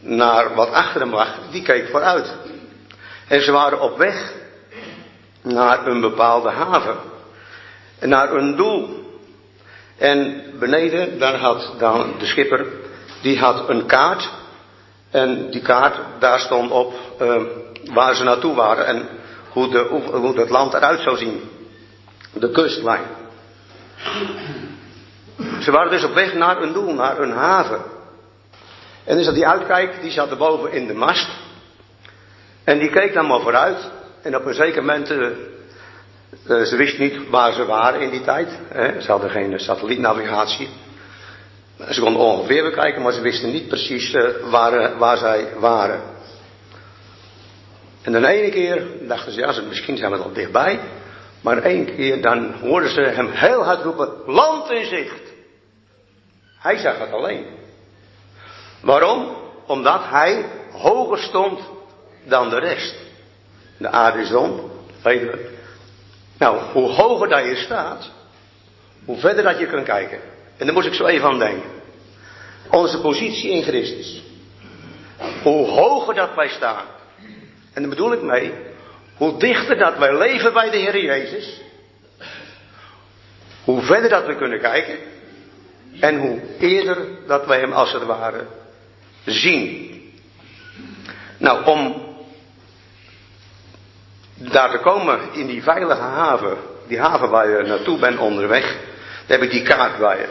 [0.00, 2.32] naar wat achter hem lag, die keek vooruit.
[3.28, 4.32] En ze waren op weg
[5.42, 6.96] naar een bepaalde haven.
[8.00, 9.02] Naar een doel.
[9.98, 12.66] En beneden, daar had dan de schipper,
[13.22, 14.30] die had een kaart.
[15.10, 17.42] En die kaart, daar stond op uh,
[17.92, 19.08] waar ze naartoe waren en
[19.48, 19.78] hoe, de,
[20.12, 21.50] hoe het land eruit zou zien.
[22.32, 23.04] De kustlijn.
[25.60, 27.82] Ze waren dus op weg naar een doel, naar een haven.
[29.04, 31.28] En dus dat die uitkijk, die zat erboven in de mast.
[32.64, 33.90] En die keek dan maar vooruit.
[34.22, 38.24] En op een zeker moment, uh, uh, ze wist niet waar ze waren in die
[38.24, 38.48] tijd.
[38.68, 39.00] Hè.
[39.00, 40.68] Ze hadden geen satellietnavigatie.
[41.90, 46.00] Ze konden ongeveer bekijken, maar ze wisten niet precies uh, waar, waar zij waren.
[48.02, 50.80] En dan ene keer dachten ze, ja, misschien zijn we al dichtbij.
[51.40, 55.22] Maar één keer dan hoorden ze hem heel hard roepen, land in zicht.
[56.58, 57.46] Hij zag het alleen.
[58.80, 59.36] Waarom?
[59.66, 61.60] Omdat hij hoger stond
[62.24, 62.94] dan de rest.
[63.78, 64.62] De aarde is rond,
[65.02, 65.52] weten we.
[66.38, 68.10] Nou, hoe hoger dat je staat,
[69.04, 70.18] hoe verder dat je kunt kijken.
[70.56, 71.70] En daar moest ik zo even aan denken.
[72.70, 74.22] Onze positie in Christus.
[75.42, 76.84] Hoe hoger dat wij staan.
[77.72, 78.52] En daar bedoel ik mee,
[79.16, 81.60] hoe dichter dat wij leven bij de Heer Jezus.
[83.64, 84.98] Hoe verder dat we kunnen kijken.
[86.00, 88.46] En hoe eerder dat wij hem als het ware
[89.24, 89.92] zien.
[91.38, 92.03] Nou, om
[94.34, 98.64] daar te komen in die veilige haven, die haven waar je naartoe bent onderweg,
[99.26, 100.26] daar heb ik die kaart bij.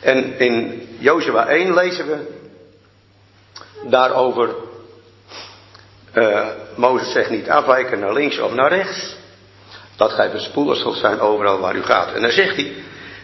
[0.00, 2.44] En in Jozua 1 lezen we
[3.82, 4.54] daarover,
[6.14, 9.16] uh, Mozes zegt niet afwijken naar links of naar rechts,
[9.96, 12.12] dat gij bespoelig zult zijn overal waar u gaat.
[12.12, 12.74] En dan zegt hij,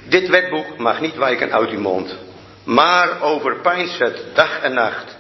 [0.09, 2.17] dit wetboek mag niet wijken uit uw mond,
[2.65, 5.17] maar overpijns het dag en nacht,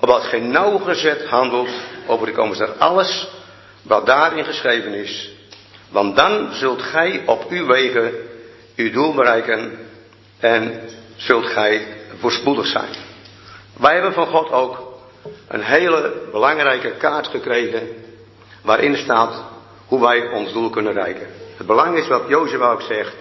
[0.00, 1.70] opdat gij nauwgezet handelt
[2.06, 3.28] over de komst alles
[3.88, 5.30] wat daarin geschreven is.
[5.90, 8.12] Want dan zult gij op uw wegen
[8.76, 9.78] uw doel bereiken
[10.38, 10.80] en
[11.16, 11.86] zult gij
[12.18, 12.94] voorspoedig zijn.
[13.78, 14.98] Wij hebben van God ook
[15.48, 17.88] een hele belangrijke kaart gekregen
[18.62, 19.44] waarin staat
[19.86, 21.26] hoe wij ons doel kunnen bereiken.
[21.56, 23.14] Het belang is wat Jozef ook zegt.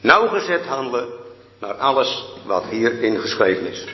[0.00, 1.08] Nauwgezet handelen
[1.60, 3.84] naar alles wat hierin geschreven is.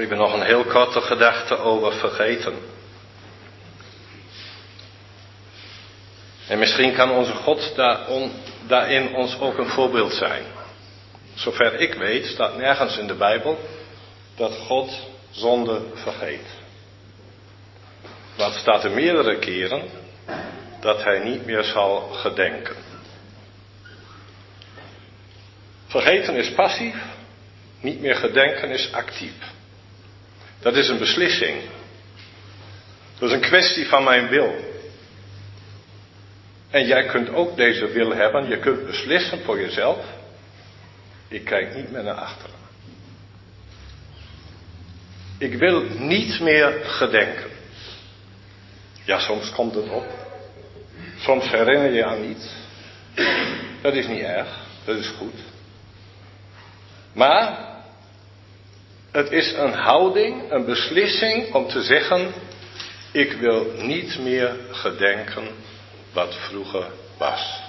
[0.00, 2.54] Ik heb nog een heel korte gedachte over vergeten.
[6.48, 7.74] En misschien kan onze God
[8.66, 10.42] daarin ons ook een voorbeeld zijn.
[11.34, 13.58] Zover ik weet staat nergens in de Bijbel
[14.36, 16.46] dat God zonde vergeet.
[18.36, 19.88] Het staat er meerdere keren
[20.80, 22.76] dat hij niet meer zal gedenken.
[25.86, 26.96] Vergeten is passief,
[27.80, 29.58] niet meer gedenken is actief.
[30.60, 31.62] Dat is een beslissing.
[33.18, 34.68] Dat is een kwestie van mijn wil.
[36.70, 38.48] En jij kunt ook deze wil hebben.
[38.48, 40.04] Je kunt beslissen voor jezelf.
[41.28, 42.58] Ik kijk niet meer naar achteren.
[45.38, 47.50] Ik wil niet meer gedenken.
[49.04, 50.06] Ja, soms komt het op.
[51.18, 52.46] Soms herinner je aan iets.
[53.82, 54.48] Dat is niet erg.
[54.84, 55.34] Dat is goed.
[57.12, 57.69] Maar
[59.10, 62.32] het is een houding, een beslissing om te zeggen:
[63.12, 65.48] ik wil niet meer gedenken
[66.12, 66.86] wat vroeger
[67.18, 67.60] was.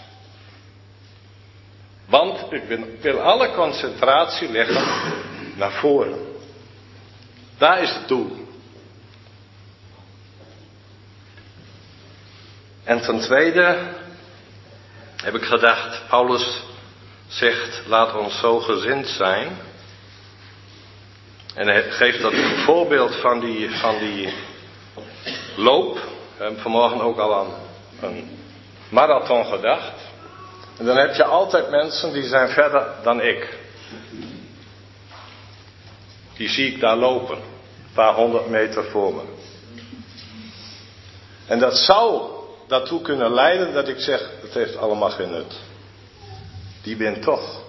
[2.06, 2.64] Want ik
[3.02, 4.84] wil alle concentratie leggen
[5.56, 6.20] naar voren.
[7.58, 8.48] Daar is het doel.
[12.84, 13.78] En ten tweede
[15.16, 16.64] heb ik gedacht, Paulus
[17.28, 19.58] zegt, laat ons zo gezind zijn
[21.54, 22.34] en hij geeft dat
[22.66, 24.34] voorbeeld van die, van die
[25.56, 25.94] loop.
[26.38, 27.54] We hebben vanmorgen ook al aan
[28.02, 28.30] een
[28.90, 29.94] marathon gedacht.
[30.78, 33.58] En dan heb je altijd mensen die zijn verder dan ik.
[36.34, 37.38] Die zie ik daar lopen.
[37.38, 39.22] Een paar honderd meter voor me.
[41.48, 42.22] En dat zou
[42.68, 45.60] daartoe kunnen leiden dat ik zeg, het heeft allemaal geen nut.
[46.84, 47.62] Die wint toch.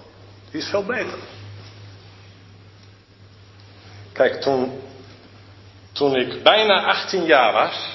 [0.51, 1.19] Die is veel beter.
[4.13, 4.83] Kijk, toen,
[5.93, 7.89] toen ik bijna 18 jaar was,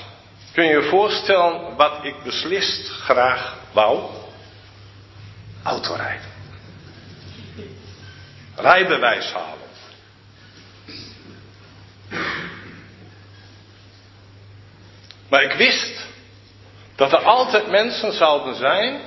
[0.54, 4.10] kun je je voorstellen wat ik beslist graag wou?
[5.64, 6.36] Autorijden.
[8.56, 9.66] Rijbewijs halen.
[15.30, 16.08] Maar ik wist
[16.96, 19.02] dat er altijd mensen zouden zijn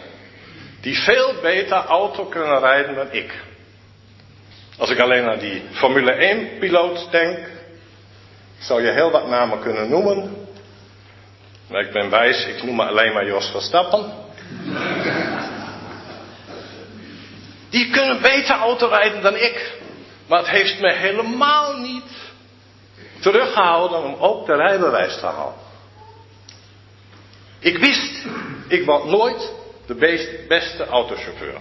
[0.80, 3.49] die veel beter auto kunnen rijden dan ik.
[4.80, 7.38] Als ik alleen aan die Formule 1 piloot denk,
[8.58, 10.46] zou je heel wat namen kunnen noemen.
[11.68, 14.12] Maar ik ben wijs, ik noem alleen maar Jos Verstappen.
[17.70, 19.78] Die kunnen beter auto rijden dan ik.
[20.26, 22.32] Maar het heeft me helemaal niet
[23.20, 25.54] teruggehouden om ook de rijbewijs te halen.
[27.58, 28.24] Ik wist,
[28.68, 29.52] ik word nooit
[29.86, 29.94] de
[30.48, 31.60] beste autochauffeur.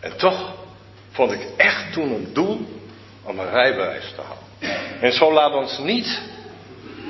[0.00, 0.66] En toch
[1.18, 2.66] vond ik echt toen een doel
[3.22, 5.00] om een rijbewijs te halen.
[5.00, 6.20] En zo laat ons niet,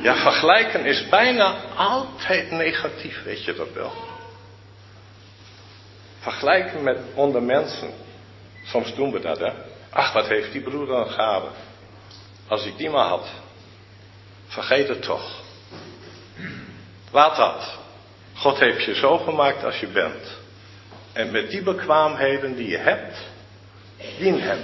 [0.02, 3.92] ja vergelijken is bijna altijd negatief, weet je dat wel.
[6.18, 7.90] Vergelijken met onder mensen.
[8.64, 9.52] Soms doen we dat, hè.
[9.90, 11.48] Ach, wat heeft die broeder een gave.
[12.48, 13.28] Als ik die maar had.
[14.46, 15.40] Vergeet het toch.
[17.12, 17.78] Laat dat.
[18.34, 20.38] God heeft je zo gemaakt als je bent.
[21.12, 23.16] En met die bekwaamheden die je hebt,
[24.18, 24.58] dien hem.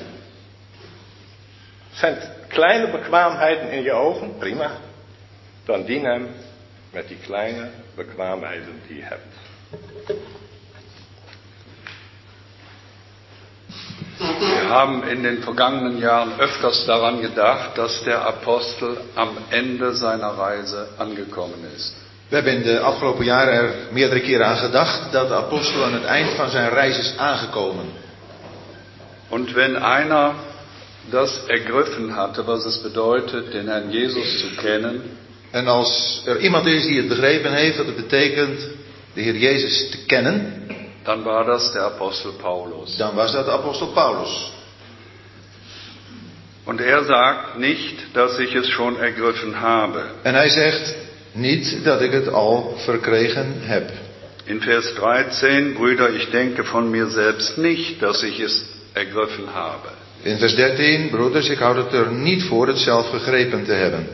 [1.92, 2.18] Zijn
[2.48, 4.38] kleine bekwaamheden in je ogen?
[4.38, 4.70] Prima.
[5.64, 6.28] Dan dien hem
[6.90, 9.34] met die kleine bekwaamheden die je hebt.
[14.18, 20.38] Wir haben in den vergangenen Jahren öfters daran gedacht, dass der Apostel am Ende seiner
[20.38, 21.94] Reise angekommen ist.
[22.28, 25.92] We hebben in de afgelopen jaren er meerdere keren aan gedacht dat de apostel aan
[25.92, 28.03] het eind van zijn reis is aangekomen.
[29.34, 30.36] Und wenn einer
[31.10, 35.00] das ergriffen hatte, was es bedeutet, den Herrn Jesus zu kennen,
[35.54, 38.60] En als er iemand is die het begrepen heeft dat het betekent
[39.14, 40.62] de Heer Jezus te kennen,
[41.04, 42.96] dann war das der Apostel Paulus.
[42.96, 44.52] dan was dat de apostel Paulus.
[46.64, 50.02] Und er sagt nicht, dass ich es schon ergriffen habe.
[50.22, 50.96] En hij zegt
[51.32, 53.90] niet dat ik het al verkregen heb.
[54.44, 59.88] In Vers 13, Brüder, ich denke von mir selbst nicht, dass ich es ergriffen habe.
[60.22, 64.06] In vers 13, broeders, ik houd het er niet voor het zelf gegrepen te hebben.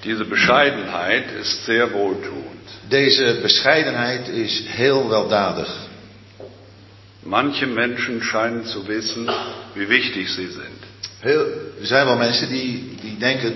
[0.00, 2.70] Diese Bescheidenheit ist sehr wohltuend.
[2.88, 5.68] Deze bescheidenheid is heel weldadig.
[7.22, 9.28] Manche Menschen scheinen zu wissen,
[9.74, 10.84] wie wichtig sie sind.
[11.20, 11.46] Heel,
[11.80, 13.54] er zijn wel mensen die, die denken,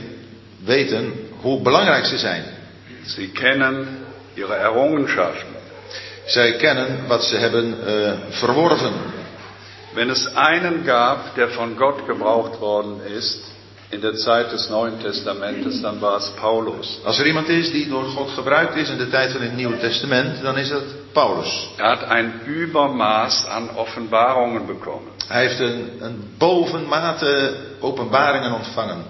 [0.64, 2.44] weten hoe belangrijk ze zijn.
[3.04, 3.86] Sie kennen
[4.34, 5.48] ihre Errungenschaften.
[6.26, 8.92] Zij kennen wat ze hebben eh, verworven.
[9.94, 13.50] Wenn es einen gab, der von Gott gebraucht worden ist,
[13.90, 17.00] in der Zeit des Neuen Testamentes, dann war es Paulus.
[17.04, 19.78] Als er iemand is die door God gebruikt is in de tijd van het Nieuwe
[19.78, 21.70] Testament, dan is dat Paulus.
[21.76, 25.10] Er hat ein Übermaß an Offenbarungen bekommen.
[25.26, 29.04] Hij heeft een, een bovenmate openbaringen ontvangen.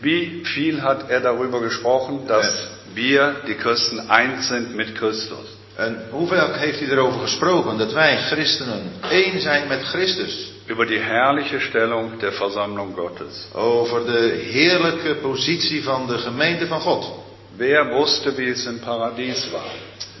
[0.00, 5.59] Wie viel hat er darüber gesprochen, dass wir, die Christen, eins sind mit Christus?
[5.80, 10.52] En hoeveel heeft hij erover gesproken dat wij christenen één zijn met Christus?
[10.66, 13.46] Über die herrliche Stellung der Versammlung Gottes.
[13.52, 17.12] Over de heerlijke positie van de gemeente van God.
[17.56, 19.70] Wer wusste, wie es im Paradies war?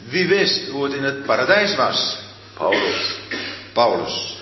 [0.08, 2.18] Wie wist hoe het in het paradijs was?
[2.56, 3.18] Paulus.
[3.72, 4.36] Paulus.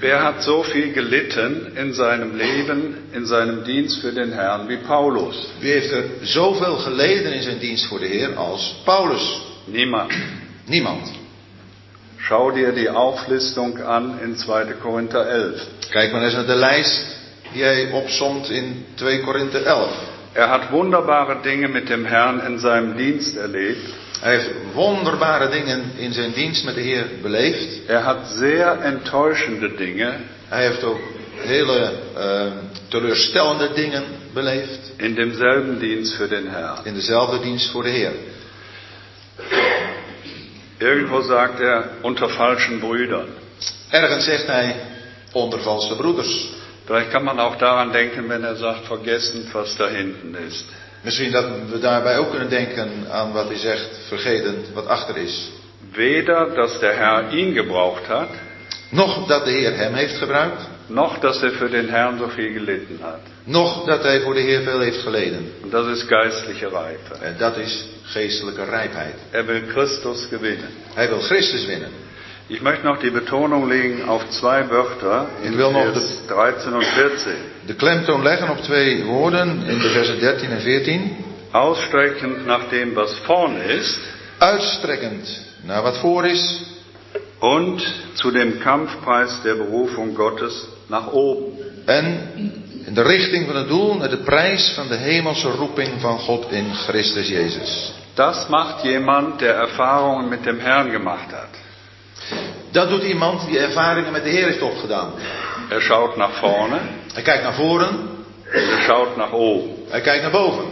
[0.00, 4.78] Wer hat so viel gelitten in seinem Leben, in seinem Dienst für den Herrn wie
[4.78, 5.46] Paulus?
[5.60, 9.50] Wie heeft er zoveel geleden in zijn dienst voor de Heer als Paulus?
[9.64, 10.12] Niemand.
[10.66, 11.08] Niemand.
[12.18, 14.74] Schau dir die Auflistung an in 2.
[14.80, 15.66] Korinther 11.
[15.90, 17.16] Kijk maar eens naar de lijst
[17.52, 19.90] die hij opsomt in 2 Korinthe 11.
[20.32, 23.94] Er hat wunderbare Dinge mit dem Herrn in seinem Dienst erlebt.
[24.20, 27.88] Hij heeft wonderbare dingen in zijn dienst met de Heer beleefd.
[27.88, 30.12] Er hat sehr enttäuschende Dinge
[30.52, 31.00] Hij heeft ook
[31.36, 32.46] hele eh,
[32.88, 36.84] teleurstellende dingen beleefd in demselben Dienst für den Herrn.
[36.84, 38.12] in dezelfde dienst voor de Heer.
[40.82, 43.28] Irgendwo sagt er unter falschen Brüdern.
[43.90, 44.74] Ergens zegt hij
[45.32, 46.48] onder valse broeders.
[46.86, 50.64] Vielleicht kann man auch daran denken, wenn er sagt, vergessen, was da hinten ist.
[51.02, 55.50] Misschien dat we daarbij ook kunnen denken aan wat hij zegt, vergeten wat achter is.
[55.92, 58.28] Weder, dass der Herr ihn gebraucht hat,
[58.92, 62.52] Nog dat de Heer hem heeft gebruikt, noch dass er für den Herrn so viel
[62.52, 63.20] gelitten hat.
[63.44, 65.52] Nog dat hij voor de Heer veel heeft geleden.
[65.70, 67.14] Das ist geistliche Reife.
[67.20, 69.14] En dat is geestelijke rijpheid.
[69.30, 70.68] Er will Christus gewinnen.
[70.94, 71.90] Hij wil Christus winnen.
[72.46, 77.32] Ich möchte noch die Betonung legen auf zwei Wörter in Vers 13 und 14.
[77.66, 81.16] De klemtoon leggen op twee woorden in de versen 13 en 14.
[81.50, 84.00] Ausstreckend nach dem, was vorn ist,
[84.38, 86.62] Uitstrekkend naar wat voor is
[87.38, 87.80] und
[88.12, 91.52] zu dem Kampfpreis der Berufung Gottes nach oben.
[91.86, 96.18] en in de richting van het doel naar de prijs van de hemelse roeping van
[96.18, 97.92] God in Christus Jezus.
[98.14, 101.48] Das macht jemand, der Erfahrungen mit dem Herrn gemacht hat.
[102.70, 105.12] Dat doet iemand die ervaringen met de Heer heeft opgedaan.
[105.68, 106.78] Er schaut nach vorne,
[107.12, 108.08] Hij kijkt naar voren,
[108.52, 109.70] er schaut nach oben.
[109.88, 110.64] hij kijkt naar boven.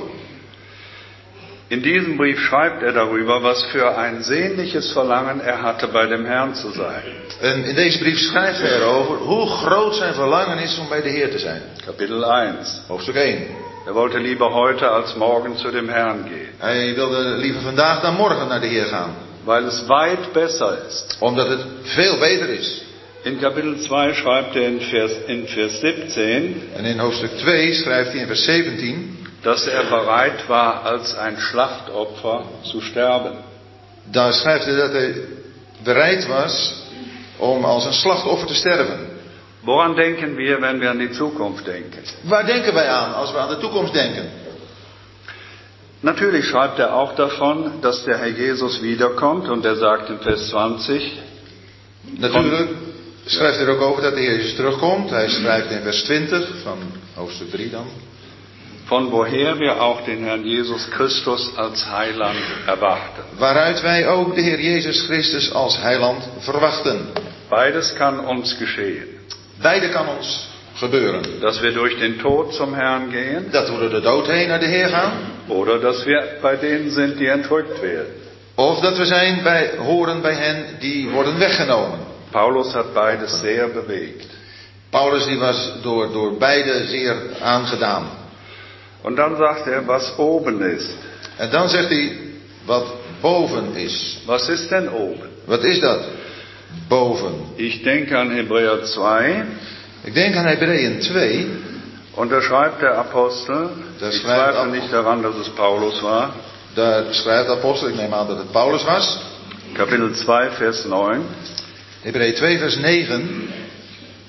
[1.70, 6.24] In diesem Brief schreibt er darüber, was für ein sehnliches Verlangen er hatte, bei dem
[6.26, 7.02] Herrn zu sein.
[7.40, 11.08] En in deze brief schrijft hij erover hoe groot zijn verlangen is om bij de
[11.08, 11.62] Heer te zijn.
[11.86, 12.56] Kapitel 1.
[12.86, 13.46] Hoofdstuk 1.
[13.86, 18.14] Er wollte lieber heute als morgen zu dem Herrn gehen, Hij wilde liever vandaag dan
[18.14, 19.14] morgen naar de Heer gaan.
[19.44, 21.16] weil es weit besser ist.
[21.20, 22.82] Omdat het veel beter is.
[23.22, 28.10] In Kapitel 2 schreibt er in Vers, in Vers 17, En in hoofdstuk 2 schrijft
[28.12, 33.32] hij in vers 17 dass er bereit war, als ein Schlachtopfer zu sterben.
[34.12, 35.14] Daar schrijft hij dat hij
[35.82, 36.74] bereid was
[37.36, 39.08] om als een slachtoffer te sterven.
[39.60, 42.02] Woran denken wir, wenn wir an die Zukunft denken?
[42.22, 44.30] Waar denken wij aan als we aan de toekomst denken?
[46.00, 50.48] Natürlich schreibt er auch davon, dass der Herr Jesus wiederkommt und er sagt in Vers
[50.48, 51.02] 20,
[52.02, 52.70] Natuurlijk
[53.24, 55.10] schrijft hij er ook over dat de Heer Jezus terugkomt.
[55.10, 56.78] Hij schrijft in vers 20 van
[57.14, 57.86] hoofdstuk 3 dan.
[58.90, 63.22] Von woher wir auch den Herrn Jesus Christus als Heiland erwarten.
[63.38, 67.08] Waaruit wij ook de Heer Jezus Christus als heiland verwachten.
[67.48, 69.08] Beides kann uns geschehen.
[69.62, 70.48] Beide kan ons
[70.80, 71.22] gebeuren.
[71.40, 74.60] Dass wir durch den Tod zum Herrn gehen Dat we door de dood heen naar
[74.60, 75.12] de Heer gaan.
[75.48, 78.14] oder dass wir bei denen sind, die entrückt werden.
[78.56, 81.98] Of dat we zijn bij, horen bij hen die worden weggenomen.
[82.30, 84.26] Paulus hat beides sehr bewegt.
[84.90, 88.19] Paulus die was door, door beide zeer aangedaan.
[89.02, 90.90] Und dann sagt er, was oben ist.
[91.38, 92.12] En dan zegt hij
[92.66, 92.86] wat
[93.20, 94.18] boven is.
[94.26, 95.28] Was ist denn oben?
[95.46, 96.00] Wat is dat?
[96.88, 97.34] Boven.
[97.56, 99.44] Ich denke an Hebräer 2
[100.04, 101.46] Ik denk aan Hebreeën 2.
[102.16, 106.34] und da schreibt der Apostel, Das ich schreibt zweifle nicht daran, dass es Paulus war,
[106.74, 109.18] Daar schrijft de apostel, ik neem aan dat het Paulus was.
[109.72, 111.26] Kapitel 2, Vers 9.
[112.02, 113.48] Hebreeën 2 vers 9.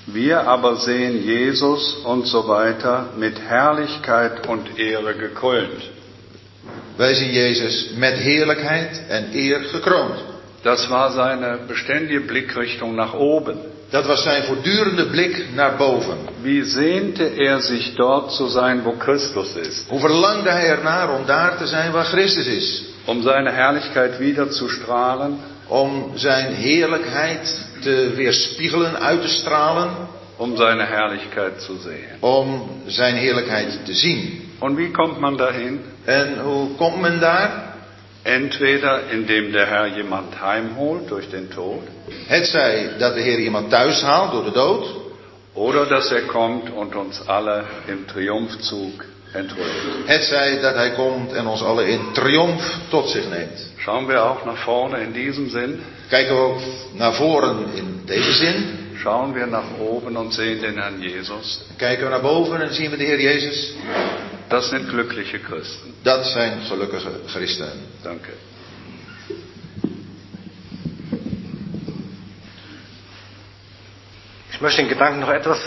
[0.06, 5.90] Wir aber sehen Jesus und so weiter mit Herrlichkeit und Ehre gekrönt.
[6.96, 10.18] Wij zien Jezus met heerlijkheid en eer gekroond.
[10.62, 13.58] Das war seine beständige Blickrichtung nach oben.
[13.90, 16.16] Dat was zijn voortdurende blik naar boven.
[16.42, 21.26] Wie sehnte er sich dort zu sein, wo Christus ist, Hoe verlangde hij ernaar om
[21.26, 22.82] daar te zijn waar Christus is?
[23.06, 29.90] um seine Herrlichkeit wieder zu strahlen, Om zijn heerlijkheid te weerspiegelen, uit te stralen.
[30.38, 32.20] um seine Herrlichkeit zu sehen.
[32.20, 34.50] Om zijn heerlijkheid te zien.
[34.58, 35.80] Und wie kommt man dahin?
[36.04, 37.74] En hoe komt men daar?
[38.22, 41.82] Entweder indem der Herr jemand heimholt durch den Tod,
[42.26, 44.86] Het zij dat de Heer iemand thuis haalt door de dood.
[45.54, 50.06] oder dass er kommt und uns alle im Triumphzug entrückt.
[50.06, 53.71] Het zij dat hij komt en ons alle in triomf tot zich neemt.
[53.84, 55.82] Schauen wir auch nach vorne in diesem Sinn.
[56.08, 56.60] Kijken we ook
[56.94, 58.78] naar voren in deze zin.
[58.96, 61.64] Schauen wir nach oben und sehen den Herrn Jesus.
[61.76, 63.74] Kijken we naar boven en zien we de Heer Jezus.
[64.48, 65.94] Das sind glückliche Christen.
[66.02, 67.80] Dat zijn gelukkige christenen.
[68.02, 68.30] Danke.
[74.50, 75.58] Ich möchte den Gedanken noch etwas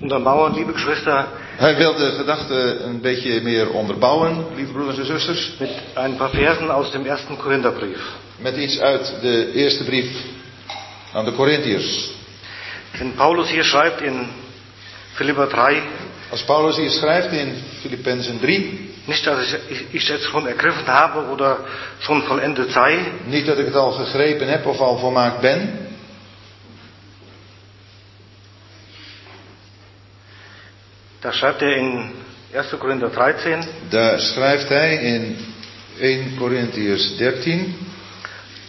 [0.00, 1.28] untermauern, liebe Geschwister,
[1.58, 5.52] Hij wil de gedachte een beetje meer onderbouwen, lieve broeders en zusters.
[5.58, 8.00] mit ein paar Versen aus dem ersten Korintherbrief.
[8.36, 10.06] Met iets uit de eerste brief
[11.12, 12.10] aan de Corinthiërs.
[12.98, 14.28] Wenn Paulus hier schreibt in
[15.12, 15.82] Philipper 3,
[16.30, 18.78] Als Paulus hier schrijft in Filippenzen 3.
[19.04, 21.56] nicht, dass ich, ich, ich jetzt schon ergriffen habe oder
[21.98, 25.87] schon vollendet sei, Niet dat ik het al gegrepen heb of al volmaakt ben.
[31.20, 32.10] Da schreibt er in
[32.52, 32.78] 1.
[32.78, 35.36] Korinther 13, Daar schrijft hij in
[36.00, 37.74] 1 Corinthians 13.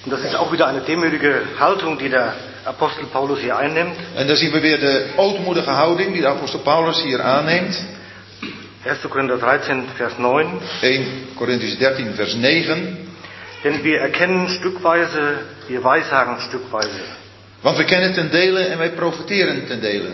[0.06, 2.34] und das ist auch wieder eine demütige Haltung, die der
[2.66, 3.96] Apostel Paulus hier einnimmt.
[4.16, 7.76] En dan zien we weer de ootmoedige houding die de apostel Paulus hier aanneemt.
[8.86, 9.10] 1.
[9.10, 10.60] Korinther 13, Vers 9.
[10.82, 12.98] 1 Corinthians 13 vers 9.
[13.64, 17.00] Denn wir erkennen stückweise, wir weissagen stückweise.
[17.62, 20.12] Want we kennen ten dele en wij profiteren ten dele.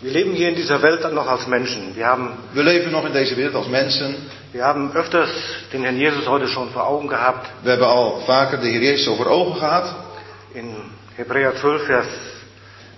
[0.00, 1.94] Wir leben hier in dieser Welt noch als Menschen.
[1.96, 4.14] Wir haben, We leven nog in deze wereld als mensen.
[4.52, 5.30] wir haben öfters
[5.72, 7.46] den Herrn Jesus heute schon vor Augen gehabt.
[7.62, 9.94] We hebben al vaker de Heer Jezus over ogen gehad.
[10.54, 10.74] In
[11.16, 12.06] Hebräer 12, Vers,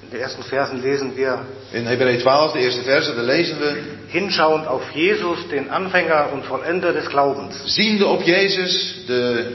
[0.02, 1.38] in den ersten Versen lesen wir,
[1.72, 3.76] In Hebreeën 12, de eerste verse, daar lezen we.
[4.08, 9.52] hinschauend auf Jesus, den Anfänger und Vollender des Glaubens, Ziende op Jezus, de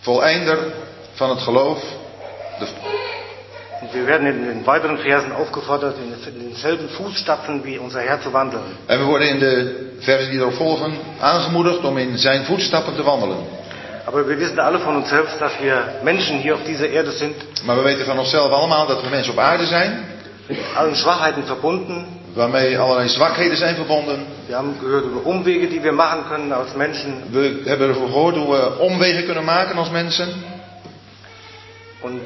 [0.00, 0.58] voleinder
[1.14, 1.78] van het geloof.
[2.58, 2.66] De,
[3.80, 8.32] Und wir werden in den weiteren Versen aufgefordert, in denselben Fußstapfen wie unser Herr zu
[8.32, 8.62] wandeln.
[8.86, 13.04] en we worden in de versen die erop volgen aangemoedigd om in zijn voetstappen te
[13.04, 13.38] wandelen.
[14.06, 17.34] Aber wir wissen alle von uns selbst, dass wir Menschen hier auf dieser Erde sind,
[17.64, 20.04] Maar we weten van onszelf allemaal dat we mensen op aarde zijn,
[20.48, 22.06] mit allen Schwachheiten verbunden.
[22.34, 24.26] waarmee allerlei zwakheden zijn verbonden.
[24.46, 27.12] Wir haben gehört über Umwege, die wir machen können als Menschen.
[27.30, 30.28] We hebben ervoor gehoord hoe we omwegen kunnen maken als mensen.
[32.00, 32.22] Und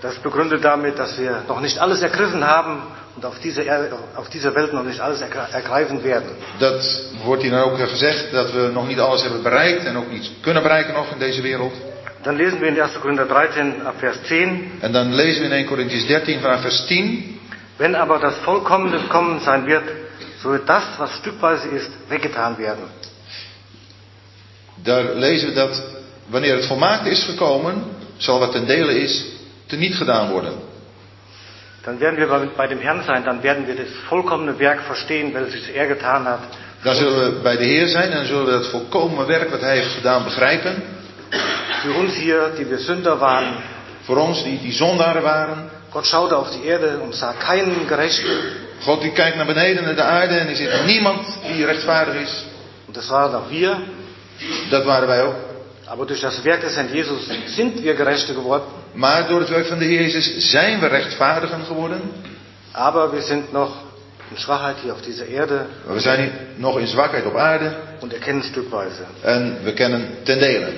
[0.00, 2.82] das begründet damit, dass wir noch nicht alles ergriffen haben
[3.16, 6.30] und auf dieser, Erde, auf dieser Welt noch nicht alles ergre- ergreifen werden.
[6.58, 10.10] Dat wordt hier dan ook gezegd dat we nog niet alles hebben bereikt en ook
[10.10, 11.72] niet kunnen bereiken nog in deze wereld.
[12.22, 13.00] Dann lesen wir in 1.
[13.00, 14.70] Korinther 13 ab Vers 10.
[14.80, 17.38] En dan lezen we in 1 Corinthians 13 vanaf vers 10.
[17.76, 19.84] Wenn aber das Vollkommene kommen sein wird,
[20.42, 22.84] so wird das, was stückweise ist, weggetan werden.
[24.82, 25.82] Daar lezen we dat
[26.26, 27.84] wanneer het volmaakt is gekomen,
[28.16, 29.24] zal wat ten dele is,
[29.70, 30.52] teniet gedaan worden.
[31.84, 35.32] Dann werden wir bei- bei dem Herrn sein, dann werden wir das vollkommene Werk verstehen,
[35.32, 36.40] welches er getan hat.
[36.82, 39.60] Dan zullen we bij de Heer zijn en dan zullen we dat volkomen werk wat
[39.60, 40.82] Hij heeft gedaan begrijpen.
[41.82, 43.54] Für uns hier, die wir Sünder waren,
[44.04, 45.70] Voor ons die, die zondaren waren.
[45.90, 48.30] Gott schaute auf die Erde und sah keinen Gerechten.
[48.82, 52.44] God die kijkt naar beneden naar de aarde en er zit niemand die rechtvaardig is.
[52.92, 53.76] Das waren auch wir.
[54.70, 55.34] Dat waren wij ook.
[55.86, 58.66] Aber durch das Werk des Herrn Jesus sind wir Gerechte geworden.
[58.92, 62.00] Maar door het werk van de Heer Jezus zijn we rechtvaardigen geworden.
[62.72, 63.76] Aber wir sind noch
[64.30, 68.12] in Schwachheit hier auf dieser Erde Maar we zijn nog in zwakheid op aarde und
[68.12, 69.02] erkennen stückweise.
[69.22, 70.72] en we kennen ten dele.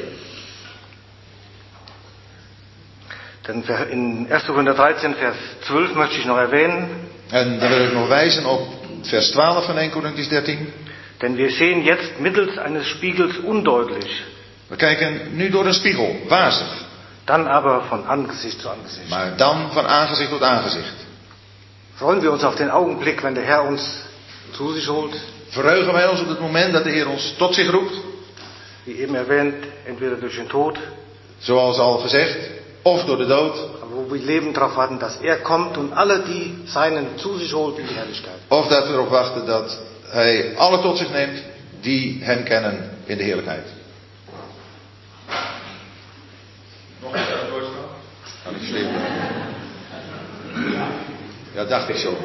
[3.46, 4.46] Denn in 1.
[4.46, 5.36] Korinther 13, Vers
[5.66, 6.88] 12 möchte ich noch erwähnen,
[7.30, 8.68] En dan wil ik nog wijzen op
[9.02, 10.72] vers 12 van 1 Corinthians 13.
[11.20, 14.22] denn wir sehen jetzt mittels eines Spiegels undeutlich,
[14.68, 16.84] We kijken nu door een spiegel, wazig.
[17.26, 19.08] Dann aber von Angesicht zu Angesicht.
[19.10, 20.94] Maar dan van aangezicht tot aangezicht.
[21.96, 23.82] Freuen wir uns auf den Augenblick, wenn der Herr uns
[24.56, 25.14] zu sich holt,
[25.50, 27.92] Verheugen wij ons op het moment dat de Heer ons tot zich roept.
[28.84, 29.54] wie eben erwähnt,
[29.86, 30.78] entweder durch den Tod,
[31.40, 32.36] Zoals al gezegd,
[32.82, 33.54] of door de dood,
[33.90, 37.78] wo wir leben darauf warten, dass er kommt und alle, die Seinen zu sich holt
[37.78, 38.38] in die Herrlichkeit.
[38.48, 39.78] of dat we erop wachten dat
[40.10, 41.42] Hij alle tot zich neemt
[41.80, 43.64] die Hem kennen in de heerlijkheid.
[51.62, 52.16] Ja, dacht ik zo.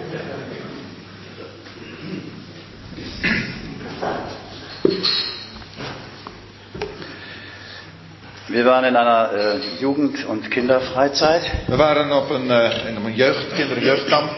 [8.48, 13.14] Wir waren in einer äh, Jugend- und Kinderfreizeit We waren op een, eh, in een
[13.16, 14.30] jeugd, kinder- en jeugdkamp.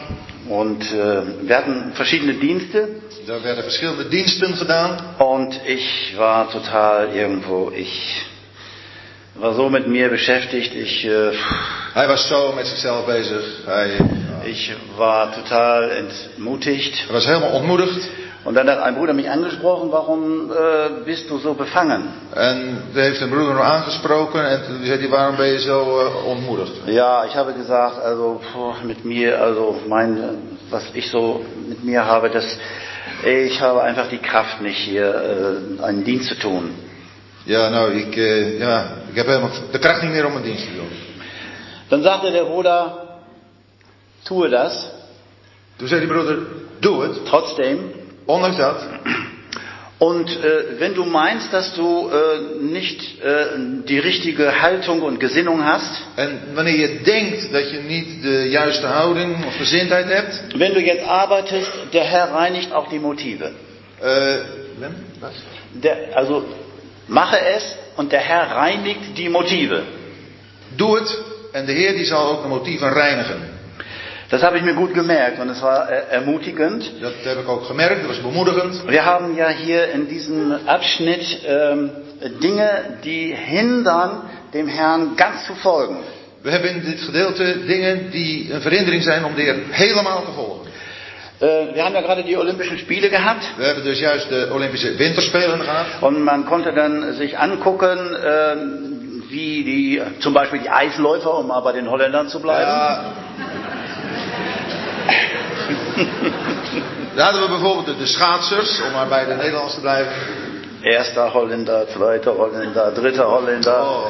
[0.48, 2.88] und äh, wir hatten verschiedene Dienste
[3.28, 4.98] Daar werden verschillende diensten gedaan.
[5.20, 8.26] und ich war total irgendwo, ich
[9.36, 11.32] war so mit mir beschäftigt, ich, äh,
[11.94, 13.44] Hij was zo met zichzelf bezig.
[13.66, 13.98] Hij,
[14.50, 16.98] ich war total entmutigt.
[17.06, 18.10] hij was helemaal ontmoedigd.
[18.46, 22.04] Und dann hat ein Bruder mich angesprochen, warum äh, bist du so befangen?
[22.34, 24.50] En er heeft een broeder nog aangesproken.
[24.50, 26.72] En toen zei waarom ben je zo eh, ontmoedigd?
[26.86, 30.22] Ja, ich habe gesagt, also boah, mit mir, also mein, äh,
[30.70, 32.58] was ich so mit mir habe, das,
[33.24, 35.14] ich habe einfach die Kraft nicht hier
[35.80, 36.76] äh, einen Dienst zu tun.
[37.44, 40.66] Ja, nou, ik, eh, ja, ik heb helemaal de kracht niet meer om een dienst
[40.66, 40.90] te doen.
[41.90, 43.09] Dann sagte der Bruder,
[44.24, 44.90] tue das,
[45.86, 46.38] zei die broeder,
[46.80, 47.26] doe het.
[47.26, 47.80] trotzdem.
[48.26, 48.88] Ondanks dat.
[49.98, 55.66] Und äh, wenn du meinst, dass du äh, nicht äh, die richtige Haltung und Gesinnung
[55.66, 60.42] hast, En wanneer je denkt dat je niet de juiste houding of gezindheid hebt.
[60.56, 63.52] wenn du jetzt arbeitest, der Herr reinigt auch die Motive.
[64.02, 64.38] eh,
[64.80, 64.96] Wem?
[65.20, 65.34] Was?
[65.74, 66.46] Der, also
[67.08, 69.84] mache es und der Herr reinigt die Motive.
[70.78, 71.18] Doe het.
[71.52, 73.59] En de Heer die zal ook de motieven reinigen.
[74.30, 76.92] Das habe ich mir gut gemerkt und es war äh, ermutigend.
[77.02, 78.84] Dat heb ik ook gemerkt, dat was bemoedigend.
[78.88, 81.90] Wir haben ja hier in diesem Abschnitt ähm,
[82.42, 82.70] Dinge,
[83.04, 85.98] die hindern, dem Herrn ganz zu folgen.
[86.44, 90.32] We hebben in dit gedeelte dingen die een verhindering zijn om de Heer helemaal te
[90.32, 90.68] volgen.
[91.42, 94.98] Äh, wir haben ja gerade die Olympischen Spiele gehabt We hebben dus juist de Olympische
[94.98, 95.86] Winterspelen gehad.
[96.02, 101.62] und man konnte dann sich angucken, ähm, wie die, zum Beispiel die Eisläufer, um mal
[101.62, 102.70] bei den Holländern zu bleiben.
[102.70, 103.14] Ja.
[107.16, 110.14] Daar hadden we bijvoorbeeld de, schaatsers, om maar bij de Nederlanders te blijven.
[110.82, 113.82] Erster Holländer, zweiter Holländer, dritter Holländer.
[113.82, 114.06] Oh,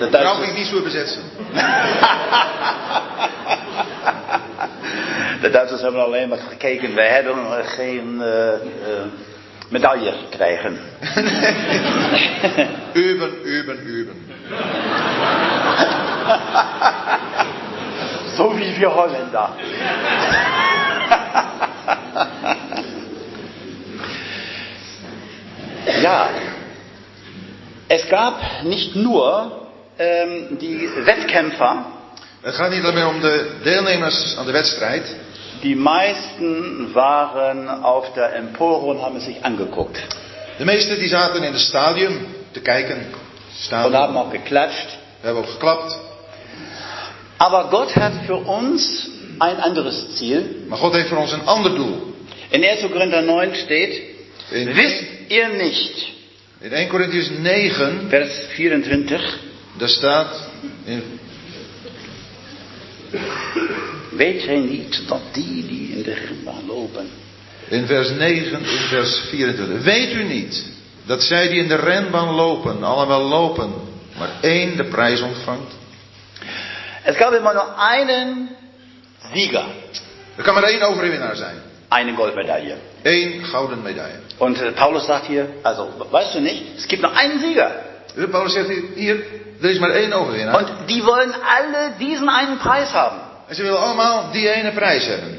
[0.00, 1.22] De brauche Duitsers, ich nicht so übersetzen.
[5.40, 6.94] de Duitsers hebben alleen maar gekeken.
[6.94, 8.60] Wij hebben geen eh, eh,
[9.68, 10.78] medaille gekregen.
[12.92, 14.28] Üben, üben, üben.
[18.36, 19.50] So wie wir Holländer.
[26.02, 26.28] ja.
[27.88, 29.52] Es gab nicht nur
[29.98, 31.84] ähm, die Wettkämpfer,
[32.42, 35.16] Het gaat niet alleen om de deelnemers aan de wedstrijd.
[35.60, 39.98] die meisten waren auf der Empore und haben es sich angeguckt
[40.58, 43.06] De meesten die zaten in het stadium te kijken.
[43.84, 44.98] und haben auch geklatscht.
[45.20, 45.98] We hebben ook geklapt.
[47.38, 49.09] Aber Gott hat für uns
[49.40, 50.42] ein anderes Ziel.
[50.68, 52.14] Maar God heeft voor ons een ander doel.
[52.48, 52.90] In 1.
[52.90, 54.00] Korinther 9 steht,
[54.50, 56.12] In, wisst ihr nicht,
[56.60, 59.38] in 1 Corinthians 9, Vers 24,
[59.78, 60.48] daar staat
[60.84, 61.02] in
[64.10, 67.08] weet gij niet dat die die in de renbaan lopen,
[67.68, 69.82] In vers 9, in vers 24.
[69.82, 70.64] Weet u niet
[71.06, 73.72] dat zij die in de renbaan lopen, allemaal lopen,
[74.18, 75.78] maar één de prijs ontvangt?
[77.04, 78.48] es gab immer nur einen
[79.32, 79.64] Sieger,
[80.36, 81.56] Er kan maar één overwinnaar zijn.
[81.88, 82.74] eine Goldmedaille.
[83.02, 84.18] Eén gouden medaille.
[84.38, 87.70] Und äh, Paulus sagt hier, also weißt du nicht, es gibt nur einen Sieger.
[88.30, 89.16] Paulus zegt hier, hier,
[89.62, 90.56] er is maar één overwinnaar.
[90.58, 93.18] Und die wollen alle diesen einen Preis haben.
[93.48, 95.38] En ze willen allemaal die ene prijs hebben.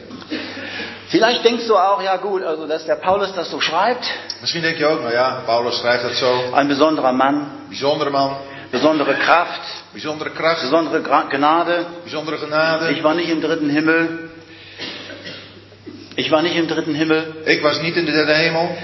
[1.08, 4.06] Vielleicht denkst du auch, ja gut, also dass der Paulus das so schreibt,
[4.42, 6.54] Misschien denk je ook, nou ja, Paulus schrijft dat zo.
[6.54, 8.36] ein besonderer Mann, Bijzondere man,
[8.72, 11.86] besondere Kraft, bijzondere kracht, besondere Gra Gnade.
[12.04, 12.92] bijzondere genade.
[12.92, 14.30] Ich war nicht im dritten Himmel.
[16.16, 17.24] Ich war nicht im dritten Himmel.
[17.46, 18.78] Ik was niet in de derde hemel.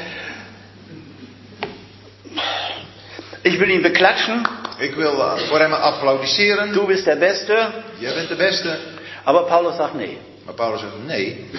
[3.43, 4.45] Ich will ihn beklatschen.
[4.77, 6.73] Ik wil eh, voor hem applaudisseren.
[6.73, 7.71] Du bist der Beste.
[7.99, 8.77] Jij bent de beste.
[9.23, 10.17] Aber Paulus sagt, nee.
[10.45, 11.49] Maar Paulus zegt, nee,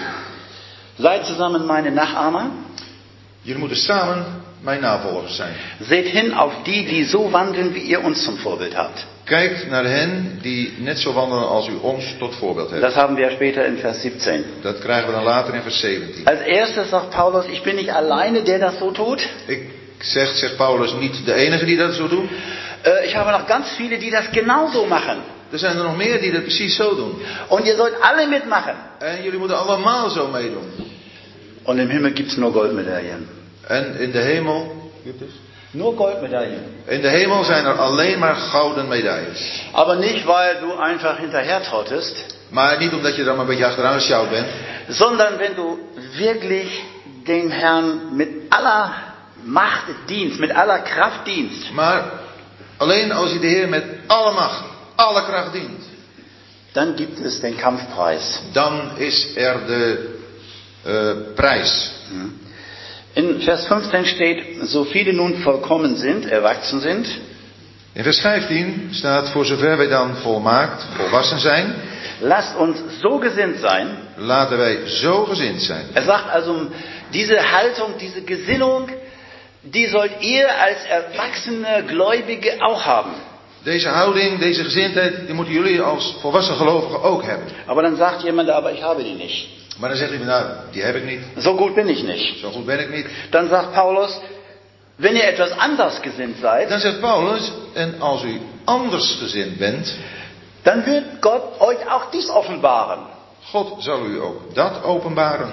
[0.97, 2.45] Seid zusammen meine Nachahmer.
[3.41, 4.25] jullie moeten samen
[4.61, 5.53] mijn navolgers zijn.
[5.79, 9.05] Seht hin auf die, die so wandeln, wie ihr uns zum Vorbild habt.
[9.23, 12.81] Kijk naar hen die net zo wandelen als u ons tot voorbeeld hebt.
[12.81, 14.43] Das haben wir später in Vers 17.
[14.61, 16.25] Dat krijgen we dan later in vers 17.
[16.25, 19.29] Als erstes sagt Paulus, ich bin nicht alleine, der das so tut.
[19.47, 19.61] Ik
[19.99, 22.29] zeg, zegt Paulus, niet de enige die dat zo doen.
[22.83, 25.17] Äh, Ich habe noch ganz viele, die das genauso machen.
[25.51, 27.21] Er zijn er nog meer die dat precies zo doen.
[27.47, 28.75] Und ihr sollt alle mitmachen.
[28.99, 30.63] En jullie moeten allemaal zo meedoen.
[31.63, 33.38] Und im Himmel gibt's nur Goldmedaillen.
[33.69, 34.91] En in de hemel,
[35.71, 36.63] Nur Goldmedaillen.
[36.87, 39.61] in de hemel zijn er alleen maar gouden medailles.
[39.73, 42.15] Aber nicht, weil du einfach hinterher trottest,
[42.49, 44.47] Maar niet omdat je er maar een beetje achteraan gesjouwd bent.
[44.89, 45.77] sondern wenn du
[46.17, 46.81] wirklich
[47.23, 49.07] dem Herrn mit aller
[49.43, 52.03] Macht dienst, mit aller Kraft dienst, Maar
[52.77, 54.63] alleen als je de Heer met alle macht,
[54.95, 55.83] alle kracht dient.
[56.73, 58.39] dann gibt es den Kampfpreis.
[58.53, 60.09] Dan is er de
[60.83, 61.91] eh, prijs.
[63.19, 67.05] In Vers 15 steht, so viele nun vollkommen sind, erwachsen sind,
[67.93, 71.75] In vers 15 staat, voor zover wij dan volmaakt, volwassen zijn,
[72.19, 73.87] lasst uns so gesinnt sein.
[74.15, 75.85] laten wij zo gezind zijn.
[75.93, 76.69] Er sagt also,
[77.11, 78.89] diese Haltung, diese Gesinnung,
[79.61, 83.11] die sollt ihr als erwachsene Gläubige auch haben.
[83.63, 87.47] Deze houding, deze gezindheid, die moeten jullie als volwassen gelovigen ook hebben.
[87.65, 89.58] Aber dann sagt jemand, aber ich habe die nicht.
[89.79, 91.21] Maar dan zegt iemand, nou, die heb ik niet.
[91.37, 92.39] So gut bin ich nicht.
[92.39, 93.05] Zo goed ben ik niet.
[93.29, 94.19] Dann sagt Paulus,
[94.95, 99.97] wenn ihr etwas anders gesinnt seid, Dan zegt Paulus, en als u anders gezind bent,
[100.63, 102.99] dann wird Gott euch auch dies offenbaren.
[103.51, 105.51] God zal u ook dat openbaren.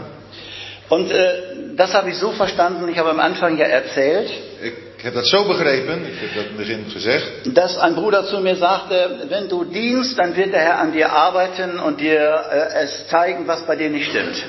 [0.89, 5.15] Und äh, das habe ich so verstanden, ich habe am Anfang ja erzählt, Ik heb
[5.15, 8.57] dat zo begrepen, ik heb dat in het begin gezegd, dass ein Bruder zu mir
[8.57, 13.07] sagte, wenn du dienst, dann wird der Herr an dir arbeiten und dir äh, es
[13.09, 14.45] zeigen, was bei dir nicht stimmt.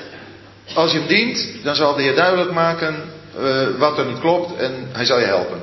[0.74, 2.94] Als je hem dient, dan zal de Heer duidelijk maken
[3.38, 5.60] eh, wat er niet klopt en hij zal je helpen.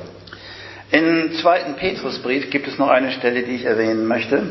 [0.88, 4.42] Im zweiten Petrusbrief gibt es noch eine Stelle, die ich erwähnen möchte.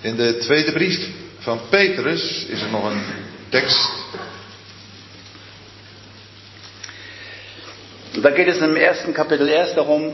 [0.00, 1.08] In de tweede brief
[1.38, 3.02] van Petrus is er nog een
[3.48, 3.88] tekst.
[8.22, 10.12] Da geht es im ersten Kapitel erst darum,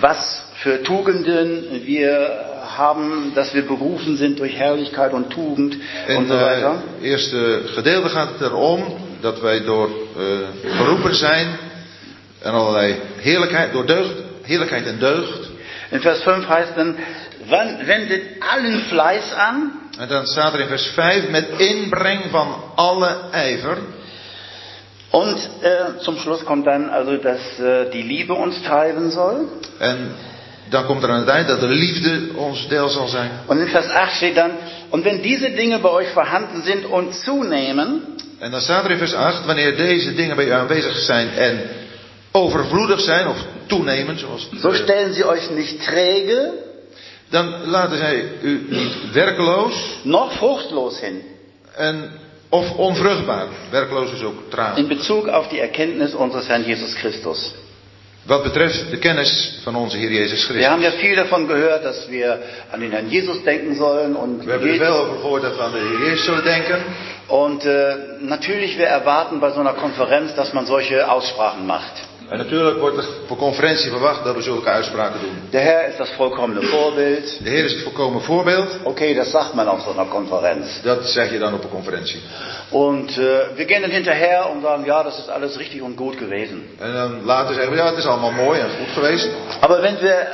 [0.00, 5.76] was für Tugenden wir haben, dass wir berufen sind durch Herrlichkeit und Tugend
[6.08, 6.82] In und so het weiter.
[7.02, 11.58] eerste gedeelte gaat het erom dat wij door eh, geroepen zijn
[12.42, 15.48] en allerlei heerlijkheid, door deugd, heerlijkheid en deugd.
[15.90, 16.96] In Vers 5 heißt dann,
[17.48, 22.62] wann wendet allen Fleiß an En dan staat er in vers 5 met inbreng van
[22.74, 23.78] alle ijver.
[25.10, 29.48] Und äh, zum Schluss kommt dann also, dass äh, die Liebe uns treiben soll.
[29.78, 30.14] En
[30.70, 33.30] dan komt er aan het eind dat de liefde ons deel zal zijn.
[33.46, 34.52] Und in Vers 8 steht dann,
[34.90, 38.02] und wenn diese Dinge bei euch vorhanden sind und zunehmen,
[38.40, 41.60] En dan staat er in vers 8, wanneer deze dingen bij u aanwezig zijn en
[42.32, 43.36] overvloedig zijn of
[43.66, 46.52] toenemen, zoals so stellen sie euch nicht träge,
[47.28, 51.22] dan laten zij u niet werkeloos noch fruchtlos hin
[51.76, 52.10] en,
[52.50, 53.46] of onvruchtbaar.
[53.70, 54.76] Werkloos is ook traag.
[54.76, 57.54] in Bezug auf die Erkenntnis unseres Herrn Jesus Christus.
[58.26, 60.66] Wat betreft de kennis van onze Heer Jezus Christus.
[60.66, 62.38] haben ja viel davon gehört, dass wir
[62.70, 65.62] an den Herrn Jesus denken sollen und, We hebben er veel over gehoord dat we
[65.62, 66.84] aan de Heer Jezus zullen denken.
[67.28, 71.92] und äh, natürlich wir erwarten bei so einer Konferenz, dass man solche Aussprachen macht.
[72.30, 75.48] En natuurlijk wordt er voor conferentie verwacht dat we zulke uitspraken doen.
[75.50, 77.44] Der Herr ist das vollkommene Vorbild.
[77.44, 78.78] De Heer is het volkomen voorbeeld.
[78.82, 80.80] Okay, das sagt man auf so einer Konferenz.
[80.82, 82.20] Dat zeg je dan op een conferentie.
[82.70, 86.18] Und äh, wir gehen dann hinterher und sagen, ja, das ist alles richtig und gut
[86.18, 86.62] gewesen.
[86.78, 89.28] En dan later zeggen we, ja, het is allemaal mooi en goed geweest.
[89.60, 90.26] Aber wenn wir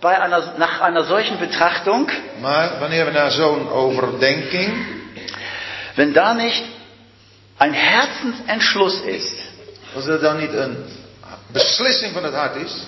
[0.00, 4.86] bei einer, nach einer solchen Betrachtung, Maar wanneer we naar zo'n overdenking,
[5.94, 6.64] wenn da nicht
[7.58, 9.48] ein Herzensentschluss ist
[9.94, 10.76] als er dan niet een
[11.52, 12.86] beslissing van het hart is.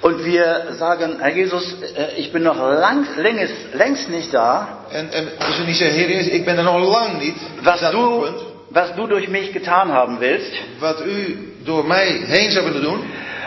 [0.00, 5.10] und wir sagen, Herr Jesus, äh, ich bin noch lang, längst, längst nicht da, En,
[5.12, 7.36] en als we niet zeggen, Heer Jezus, ik ben er nog lang niet.
[7.62, 8.26] was du,
[8.70, 13.00] was du durch mich getan haben willst, Wat u door mij heen zou willen doen.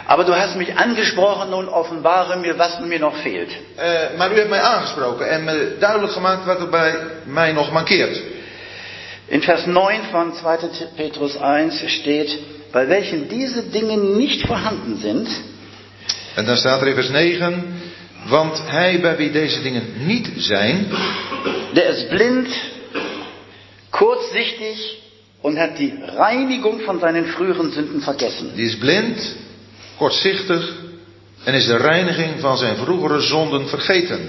[0.08, 3.50] aber du hast mich angesprochen und offenbare mir, was mir noch fehlt.
[3.76, 7.72] Eh, maar u hebt mij aangesproken en me duidelijk gemaakt wat er bij mij nog
[7.72, 8.22] mankeert.
[9.28, 10.58] In Vers 9 von 2.
[10.96, 12.38] Petrus 1 steht,
[12.72, 15.28] bei welchen diese Dinge nicht vorhanden sind,
[16.36, 17.64] En dan staat er in vers 9.
[18.28, 20.88] Want hij bij wie deze dingen niet zijn,
[21.74, 22.48] der ist blind,
[23.90, 24.98] kurzsichtig
[25.42, 28.56] und hat die Reinigung von seinen früheren Sünden vergessen.
[28.56, 29.36] die is blind,
[29.98, 30.74] kortzichtig
[31.44, 34.20] en is de reiniging van zijn vroegere zonden vergeten.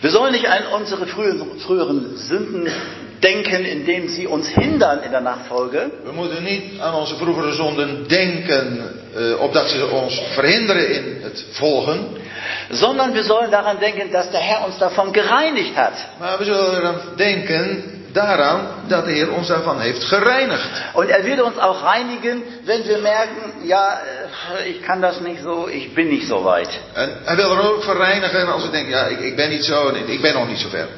[0.00, 2.72] Wir sollen nicht an unsere früheren, früheren Sünden
[3.20, 8.08] denken, indem sie uns hindern in der Nachfolge, We moeten niet aan onze vroegere zonden
[8.08, 8.82] denken,
[9.14, 12.06] eh, opdat ze ons verhinderen in het volgen.
[12.70, 15.94] sondern wir sollen daran denken, dass der Herr uns davon gereinigt hat.
[16.18, 20.68] Maar we zullen denken daaraan dat de Heer ons daarvan heeft gereinigd.
[20.92, 24.00] Und er wird uns auch reinigen, wenn wir merken, ja,
[24.56, 26.80] äh, ich kann das nicht so, ich bin nicht so weit.
[26.92, 29.64] En hij wil er ook voor reinigen als we denken, ja, ik, ik ben niet
[29.64, 30.88] zo en ik ben nog niet zo ver.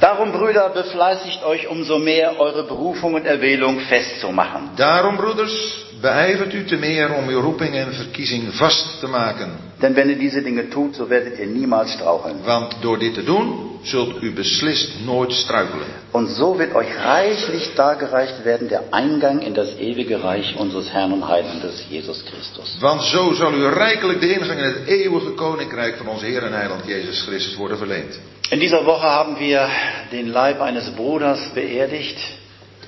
[0.00, 4.70] Darum, Brüder, befleißigt euch umso mehr, eure Berufung und Erwählung festzumachen.
[4.76, 9.56] Daarom, broeders, beijvert u te meer om uw roeping en verkiezing vast te maken.
[9.82, 12.36] Denn wenn ihr diese Dinge tut, so werdet ihr niemals straucheln.
[12.44, 15.86] Want door dit te doen, zult u beslist nooit struikelen.
[16.12, 21.12] Und so wird euch reichlich dargereicht werden der Eingang in das ewige Reich unseres Herrn
[21.12, 22.76] und Heilandes Jesus Christus.
[22.80, 26.52] Want zo zal u rijkelijk de ingang in het eeuwige koninkrijk van onze Heer en
[26.52, 28.18] Heiland Jezus Christus worden verleend.
[28.50, 29.68] In dieser Woche haben wir
[30.10, 32.18] den Leib eines Bruders beerdigt.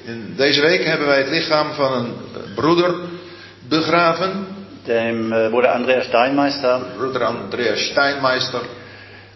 [0.05, 2.95] In deze week hebben wij het lichaam van een eh, broeder
[3.69, 4.58] begraven.
[4.89, 6.81] Dem äh, Bruder Andreas Steinmeister.
[6.97, 8.63] Broeder Andreas Steinmeister.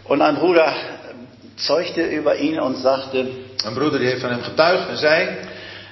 [0.05, 0.73] Und ein Bruder
[1.55, 3.27] zeugte über ihn und sagte,
[3.65, 5.37] Een broeder die heeft van hem getuigd en zei...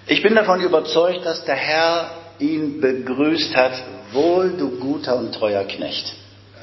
[0.06, 3.72] ich bin davon überzeugt, dass der Herr ihn begrüßt hat,
[4.12, 6.14] wohl du guter und treuer Knecht.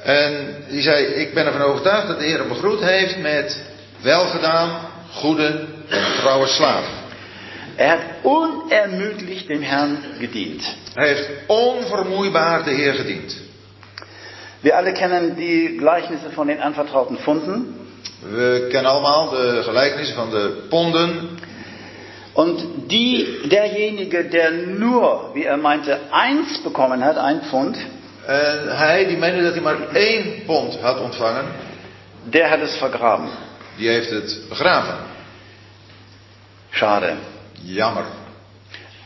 [0.03, 3.61] En die zei, ik ben ervan overtuigd dat de Heer hem begroet heeft met
[4.01, 4.79] welgedaan,
[5.13, 6.98] goede en trouwe slaaf.
[7.79, 10.63] Er hat unermüdlich dem Herrn gedient.
[10.93, 13.37] Hij heeft onvermoeibaar de Heer gediend.
[14.61, 17.75] Wir alle kennen die Gleichnisse von den anvertrauten Funden.
[18.21, 21.39] We kennen allemaal de gelijkenissen van de ponden.
[22.33, 27.77] Und die, derjenige, der nur, wie er meinte, eins bekommen hat, ein Pfund,
[28.25, 31.45] En hij die meende dat hij maar één pond had ontvangen,
[32.23, 33.29] der hat es vergraben.
[33.77, 34.97] die heeft het begraven.
[36.69, 37.13] Schade.
[37.65, 38.05] Jammer.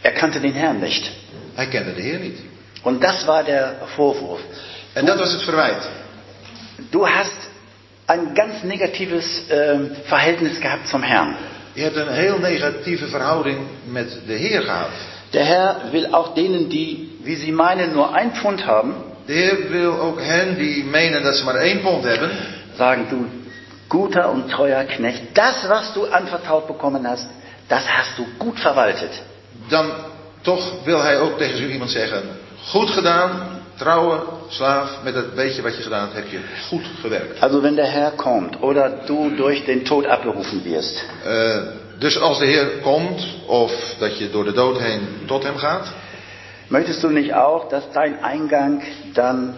[0.01, 1.11] Er kannte den Herrn nicht.
[1.55, 2.37] Hij kende de Heer niet.
[2.83, 4.41] Und das war der Vorwurf.
[4.93, 5.89] En dat was het verwijt.
[6.91, 7.49] Du hast
[8.05, 11.35] ein ganz negatives ähm, Verhältnis gehabt zum Herrn.
[11.73, 14.91] Je hebt een heel negatieve verhouding met de Heer gehad.
[15.31, 18.93] Der Herr will auch denen, die, wie sie meinen, nur ein Pfund haben,
[19.25, 22.31] De Heer wil ook hen die menen dat ze maar één pond hebben,
[22.77, 23.25] sagen, du
[23.87, 27.27] guter und treuer Knecht, das, was du anvertraut bekommen hast,
[27.67, 29.21] das hast du gut verwaltet.
[29.67, 29.91] dan
[30.41, 32.21] toch wil hij ook tegen zo iemand zeggen:
[32.65, 37.39] Goed gedaan, trouwe slaaf, met het beetje wat je gedaan hebt, heb je goed gewerkt.
[37.39, 41.57] Also wenn der Herr kommt oder du durch den Tod abberufen wirst, Eh,
[41.99, 45.87] dus als de Heer komt, of dat je door de dood heen tot hem gaat,
[46.67, 48.81] möchtest du nicht auch, dass dein Eingang
[49.13, 49.55] dann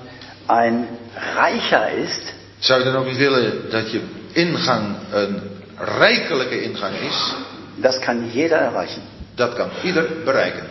[0.47, 0.87] ein
[1.35, 2.33] reicher ist?
[2.59, 4.01] zou je dan ook niet willen dat je
[4.31, 5.41] ingang een
[5.77, 7.33] rijkelijke ingang is?
[7.81, 9.01] Das kann jeder erreichen.
[9.35, 10.65] Dat kan ieder bereiken.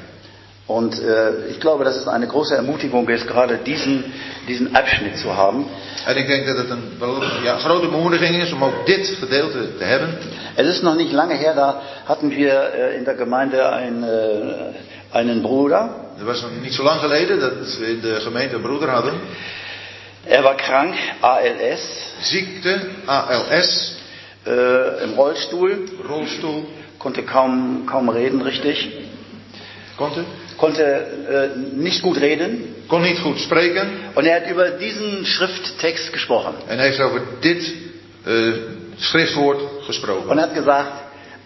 [0.66, 4.02] Und äh, ich glaube, dass es eine große Ermutigung ist, gerade diesen,
[4.48, 5.66] diesen Abschnitt zu haben.
[6.06, 9.76] En ik denk dat het een wel- ja, grote bemoediging is om ook dit gedeelte
[9.78, 10.08] te hebben.
[10.56, 15.16] Es ist noch nicht lange her, da hatten wir äh, in der Gemeinde ein, äh,
[15.18, 15.88] einen Bruder.
[16.18, 19.14] Er was nog niet zo lang geleden dat we in de gemeente een broeder hadden.
[20.26, 23.96] Er war krank, ALS, Ziekte, ALS,
[24.46, 26.64] äh, im Rollstuhl, rolstoel.
[27.04, 28.88] Konnte kaum, kaum reden richtig,
[29.96, 30.24] Konnte?
[30.56, 32.74] konnte äh, nicht gut reden.
[32.88, 33.86] Kon niet goed spreken.
[34.14, 37.62] Und er hat über diesen Schrifttext gesprochen En heeft over dit
[38.26, 38.52] eh,
[38.98, 40.30] schriftwoord gesproken.
[40.30, 40.92] und hat gesagt,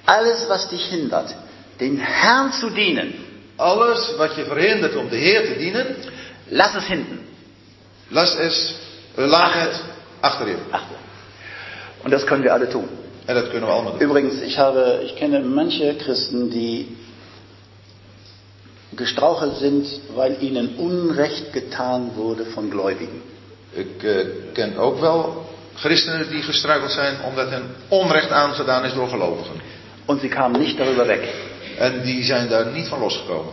[0.07, 1.35] alles was dich hindert,
[1.81, 3.13] den Herrn zu dienen,
[3.57, 5.87] Alles wat je verhindert om de Heer te dienen,
[6.51, 7.19] lass es hinten.
[8.11, 8.75] las es,
[9.17, 9.81] eh, laat het
[10.21, 10.57] achter je.
[10.71, 10.95] Achte.
[12.05, 12.89] Und das können wir alle tun.
[13.29, 14.09] En dat kunnen we allemaal doen.
[14.09, 16.97] Übrigens, ich habe, ich kenne manche Christen, die
[18.97, 23.23] gestrauchelt sind, weil ihnen Unrecht getan wurde von Gläubigen.
[23.73, 29.09] Ik eh, ken ook wel christenen die gestruikeld zijn omdat hen onrecht aangedaan is door
[29.09, 29.61] gelovigen.
[30.07, 31.35] Und sie kamen nicht darüber weg.
[31.79, 33.53] En die zijn daar niet van losgekomen.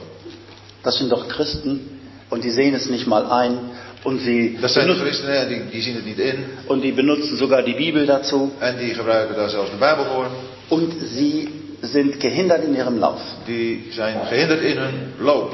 [0.81, 1.99] Das sind doch Christen
[2.29, 3.59] und die sehen es nicht mal ein
[4.05, 6.45] und sie, zijn de benutzen, christenen, die, die zien het niet in.
[6.67, 10.27] und die benutzen sogar die Bibel dazu En die gebruiken daar zelfs de Bijbel voor.
[10.67, 11.49] und sie
[11.81, 13.21] sind gehindert in ihrem Lauf.
[13.45, 15.53] Die zijn gehinderd in hun loop.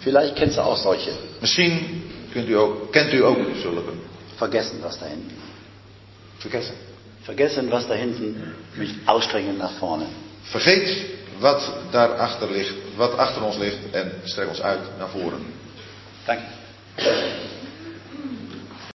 [0.00, 1.10] Vielleicht kennst du auch solche.
[1.40, 3.92] Misschien kunt u ook, kent u ook zulke.
[4.36, 5.36] Vergessen, was da hinten.
[6.38, 6.74] Vergessen.
[7.22, 10.04] Vergessen, was da hinten mit Ausstrecken nach vorne.
[10.42, 11.04] Vergeet
[11.38, 15.40] wat daarachter ligt, wat achter ons ligt en strek ons uit naar voren.
[16.24, 16.44] Danke.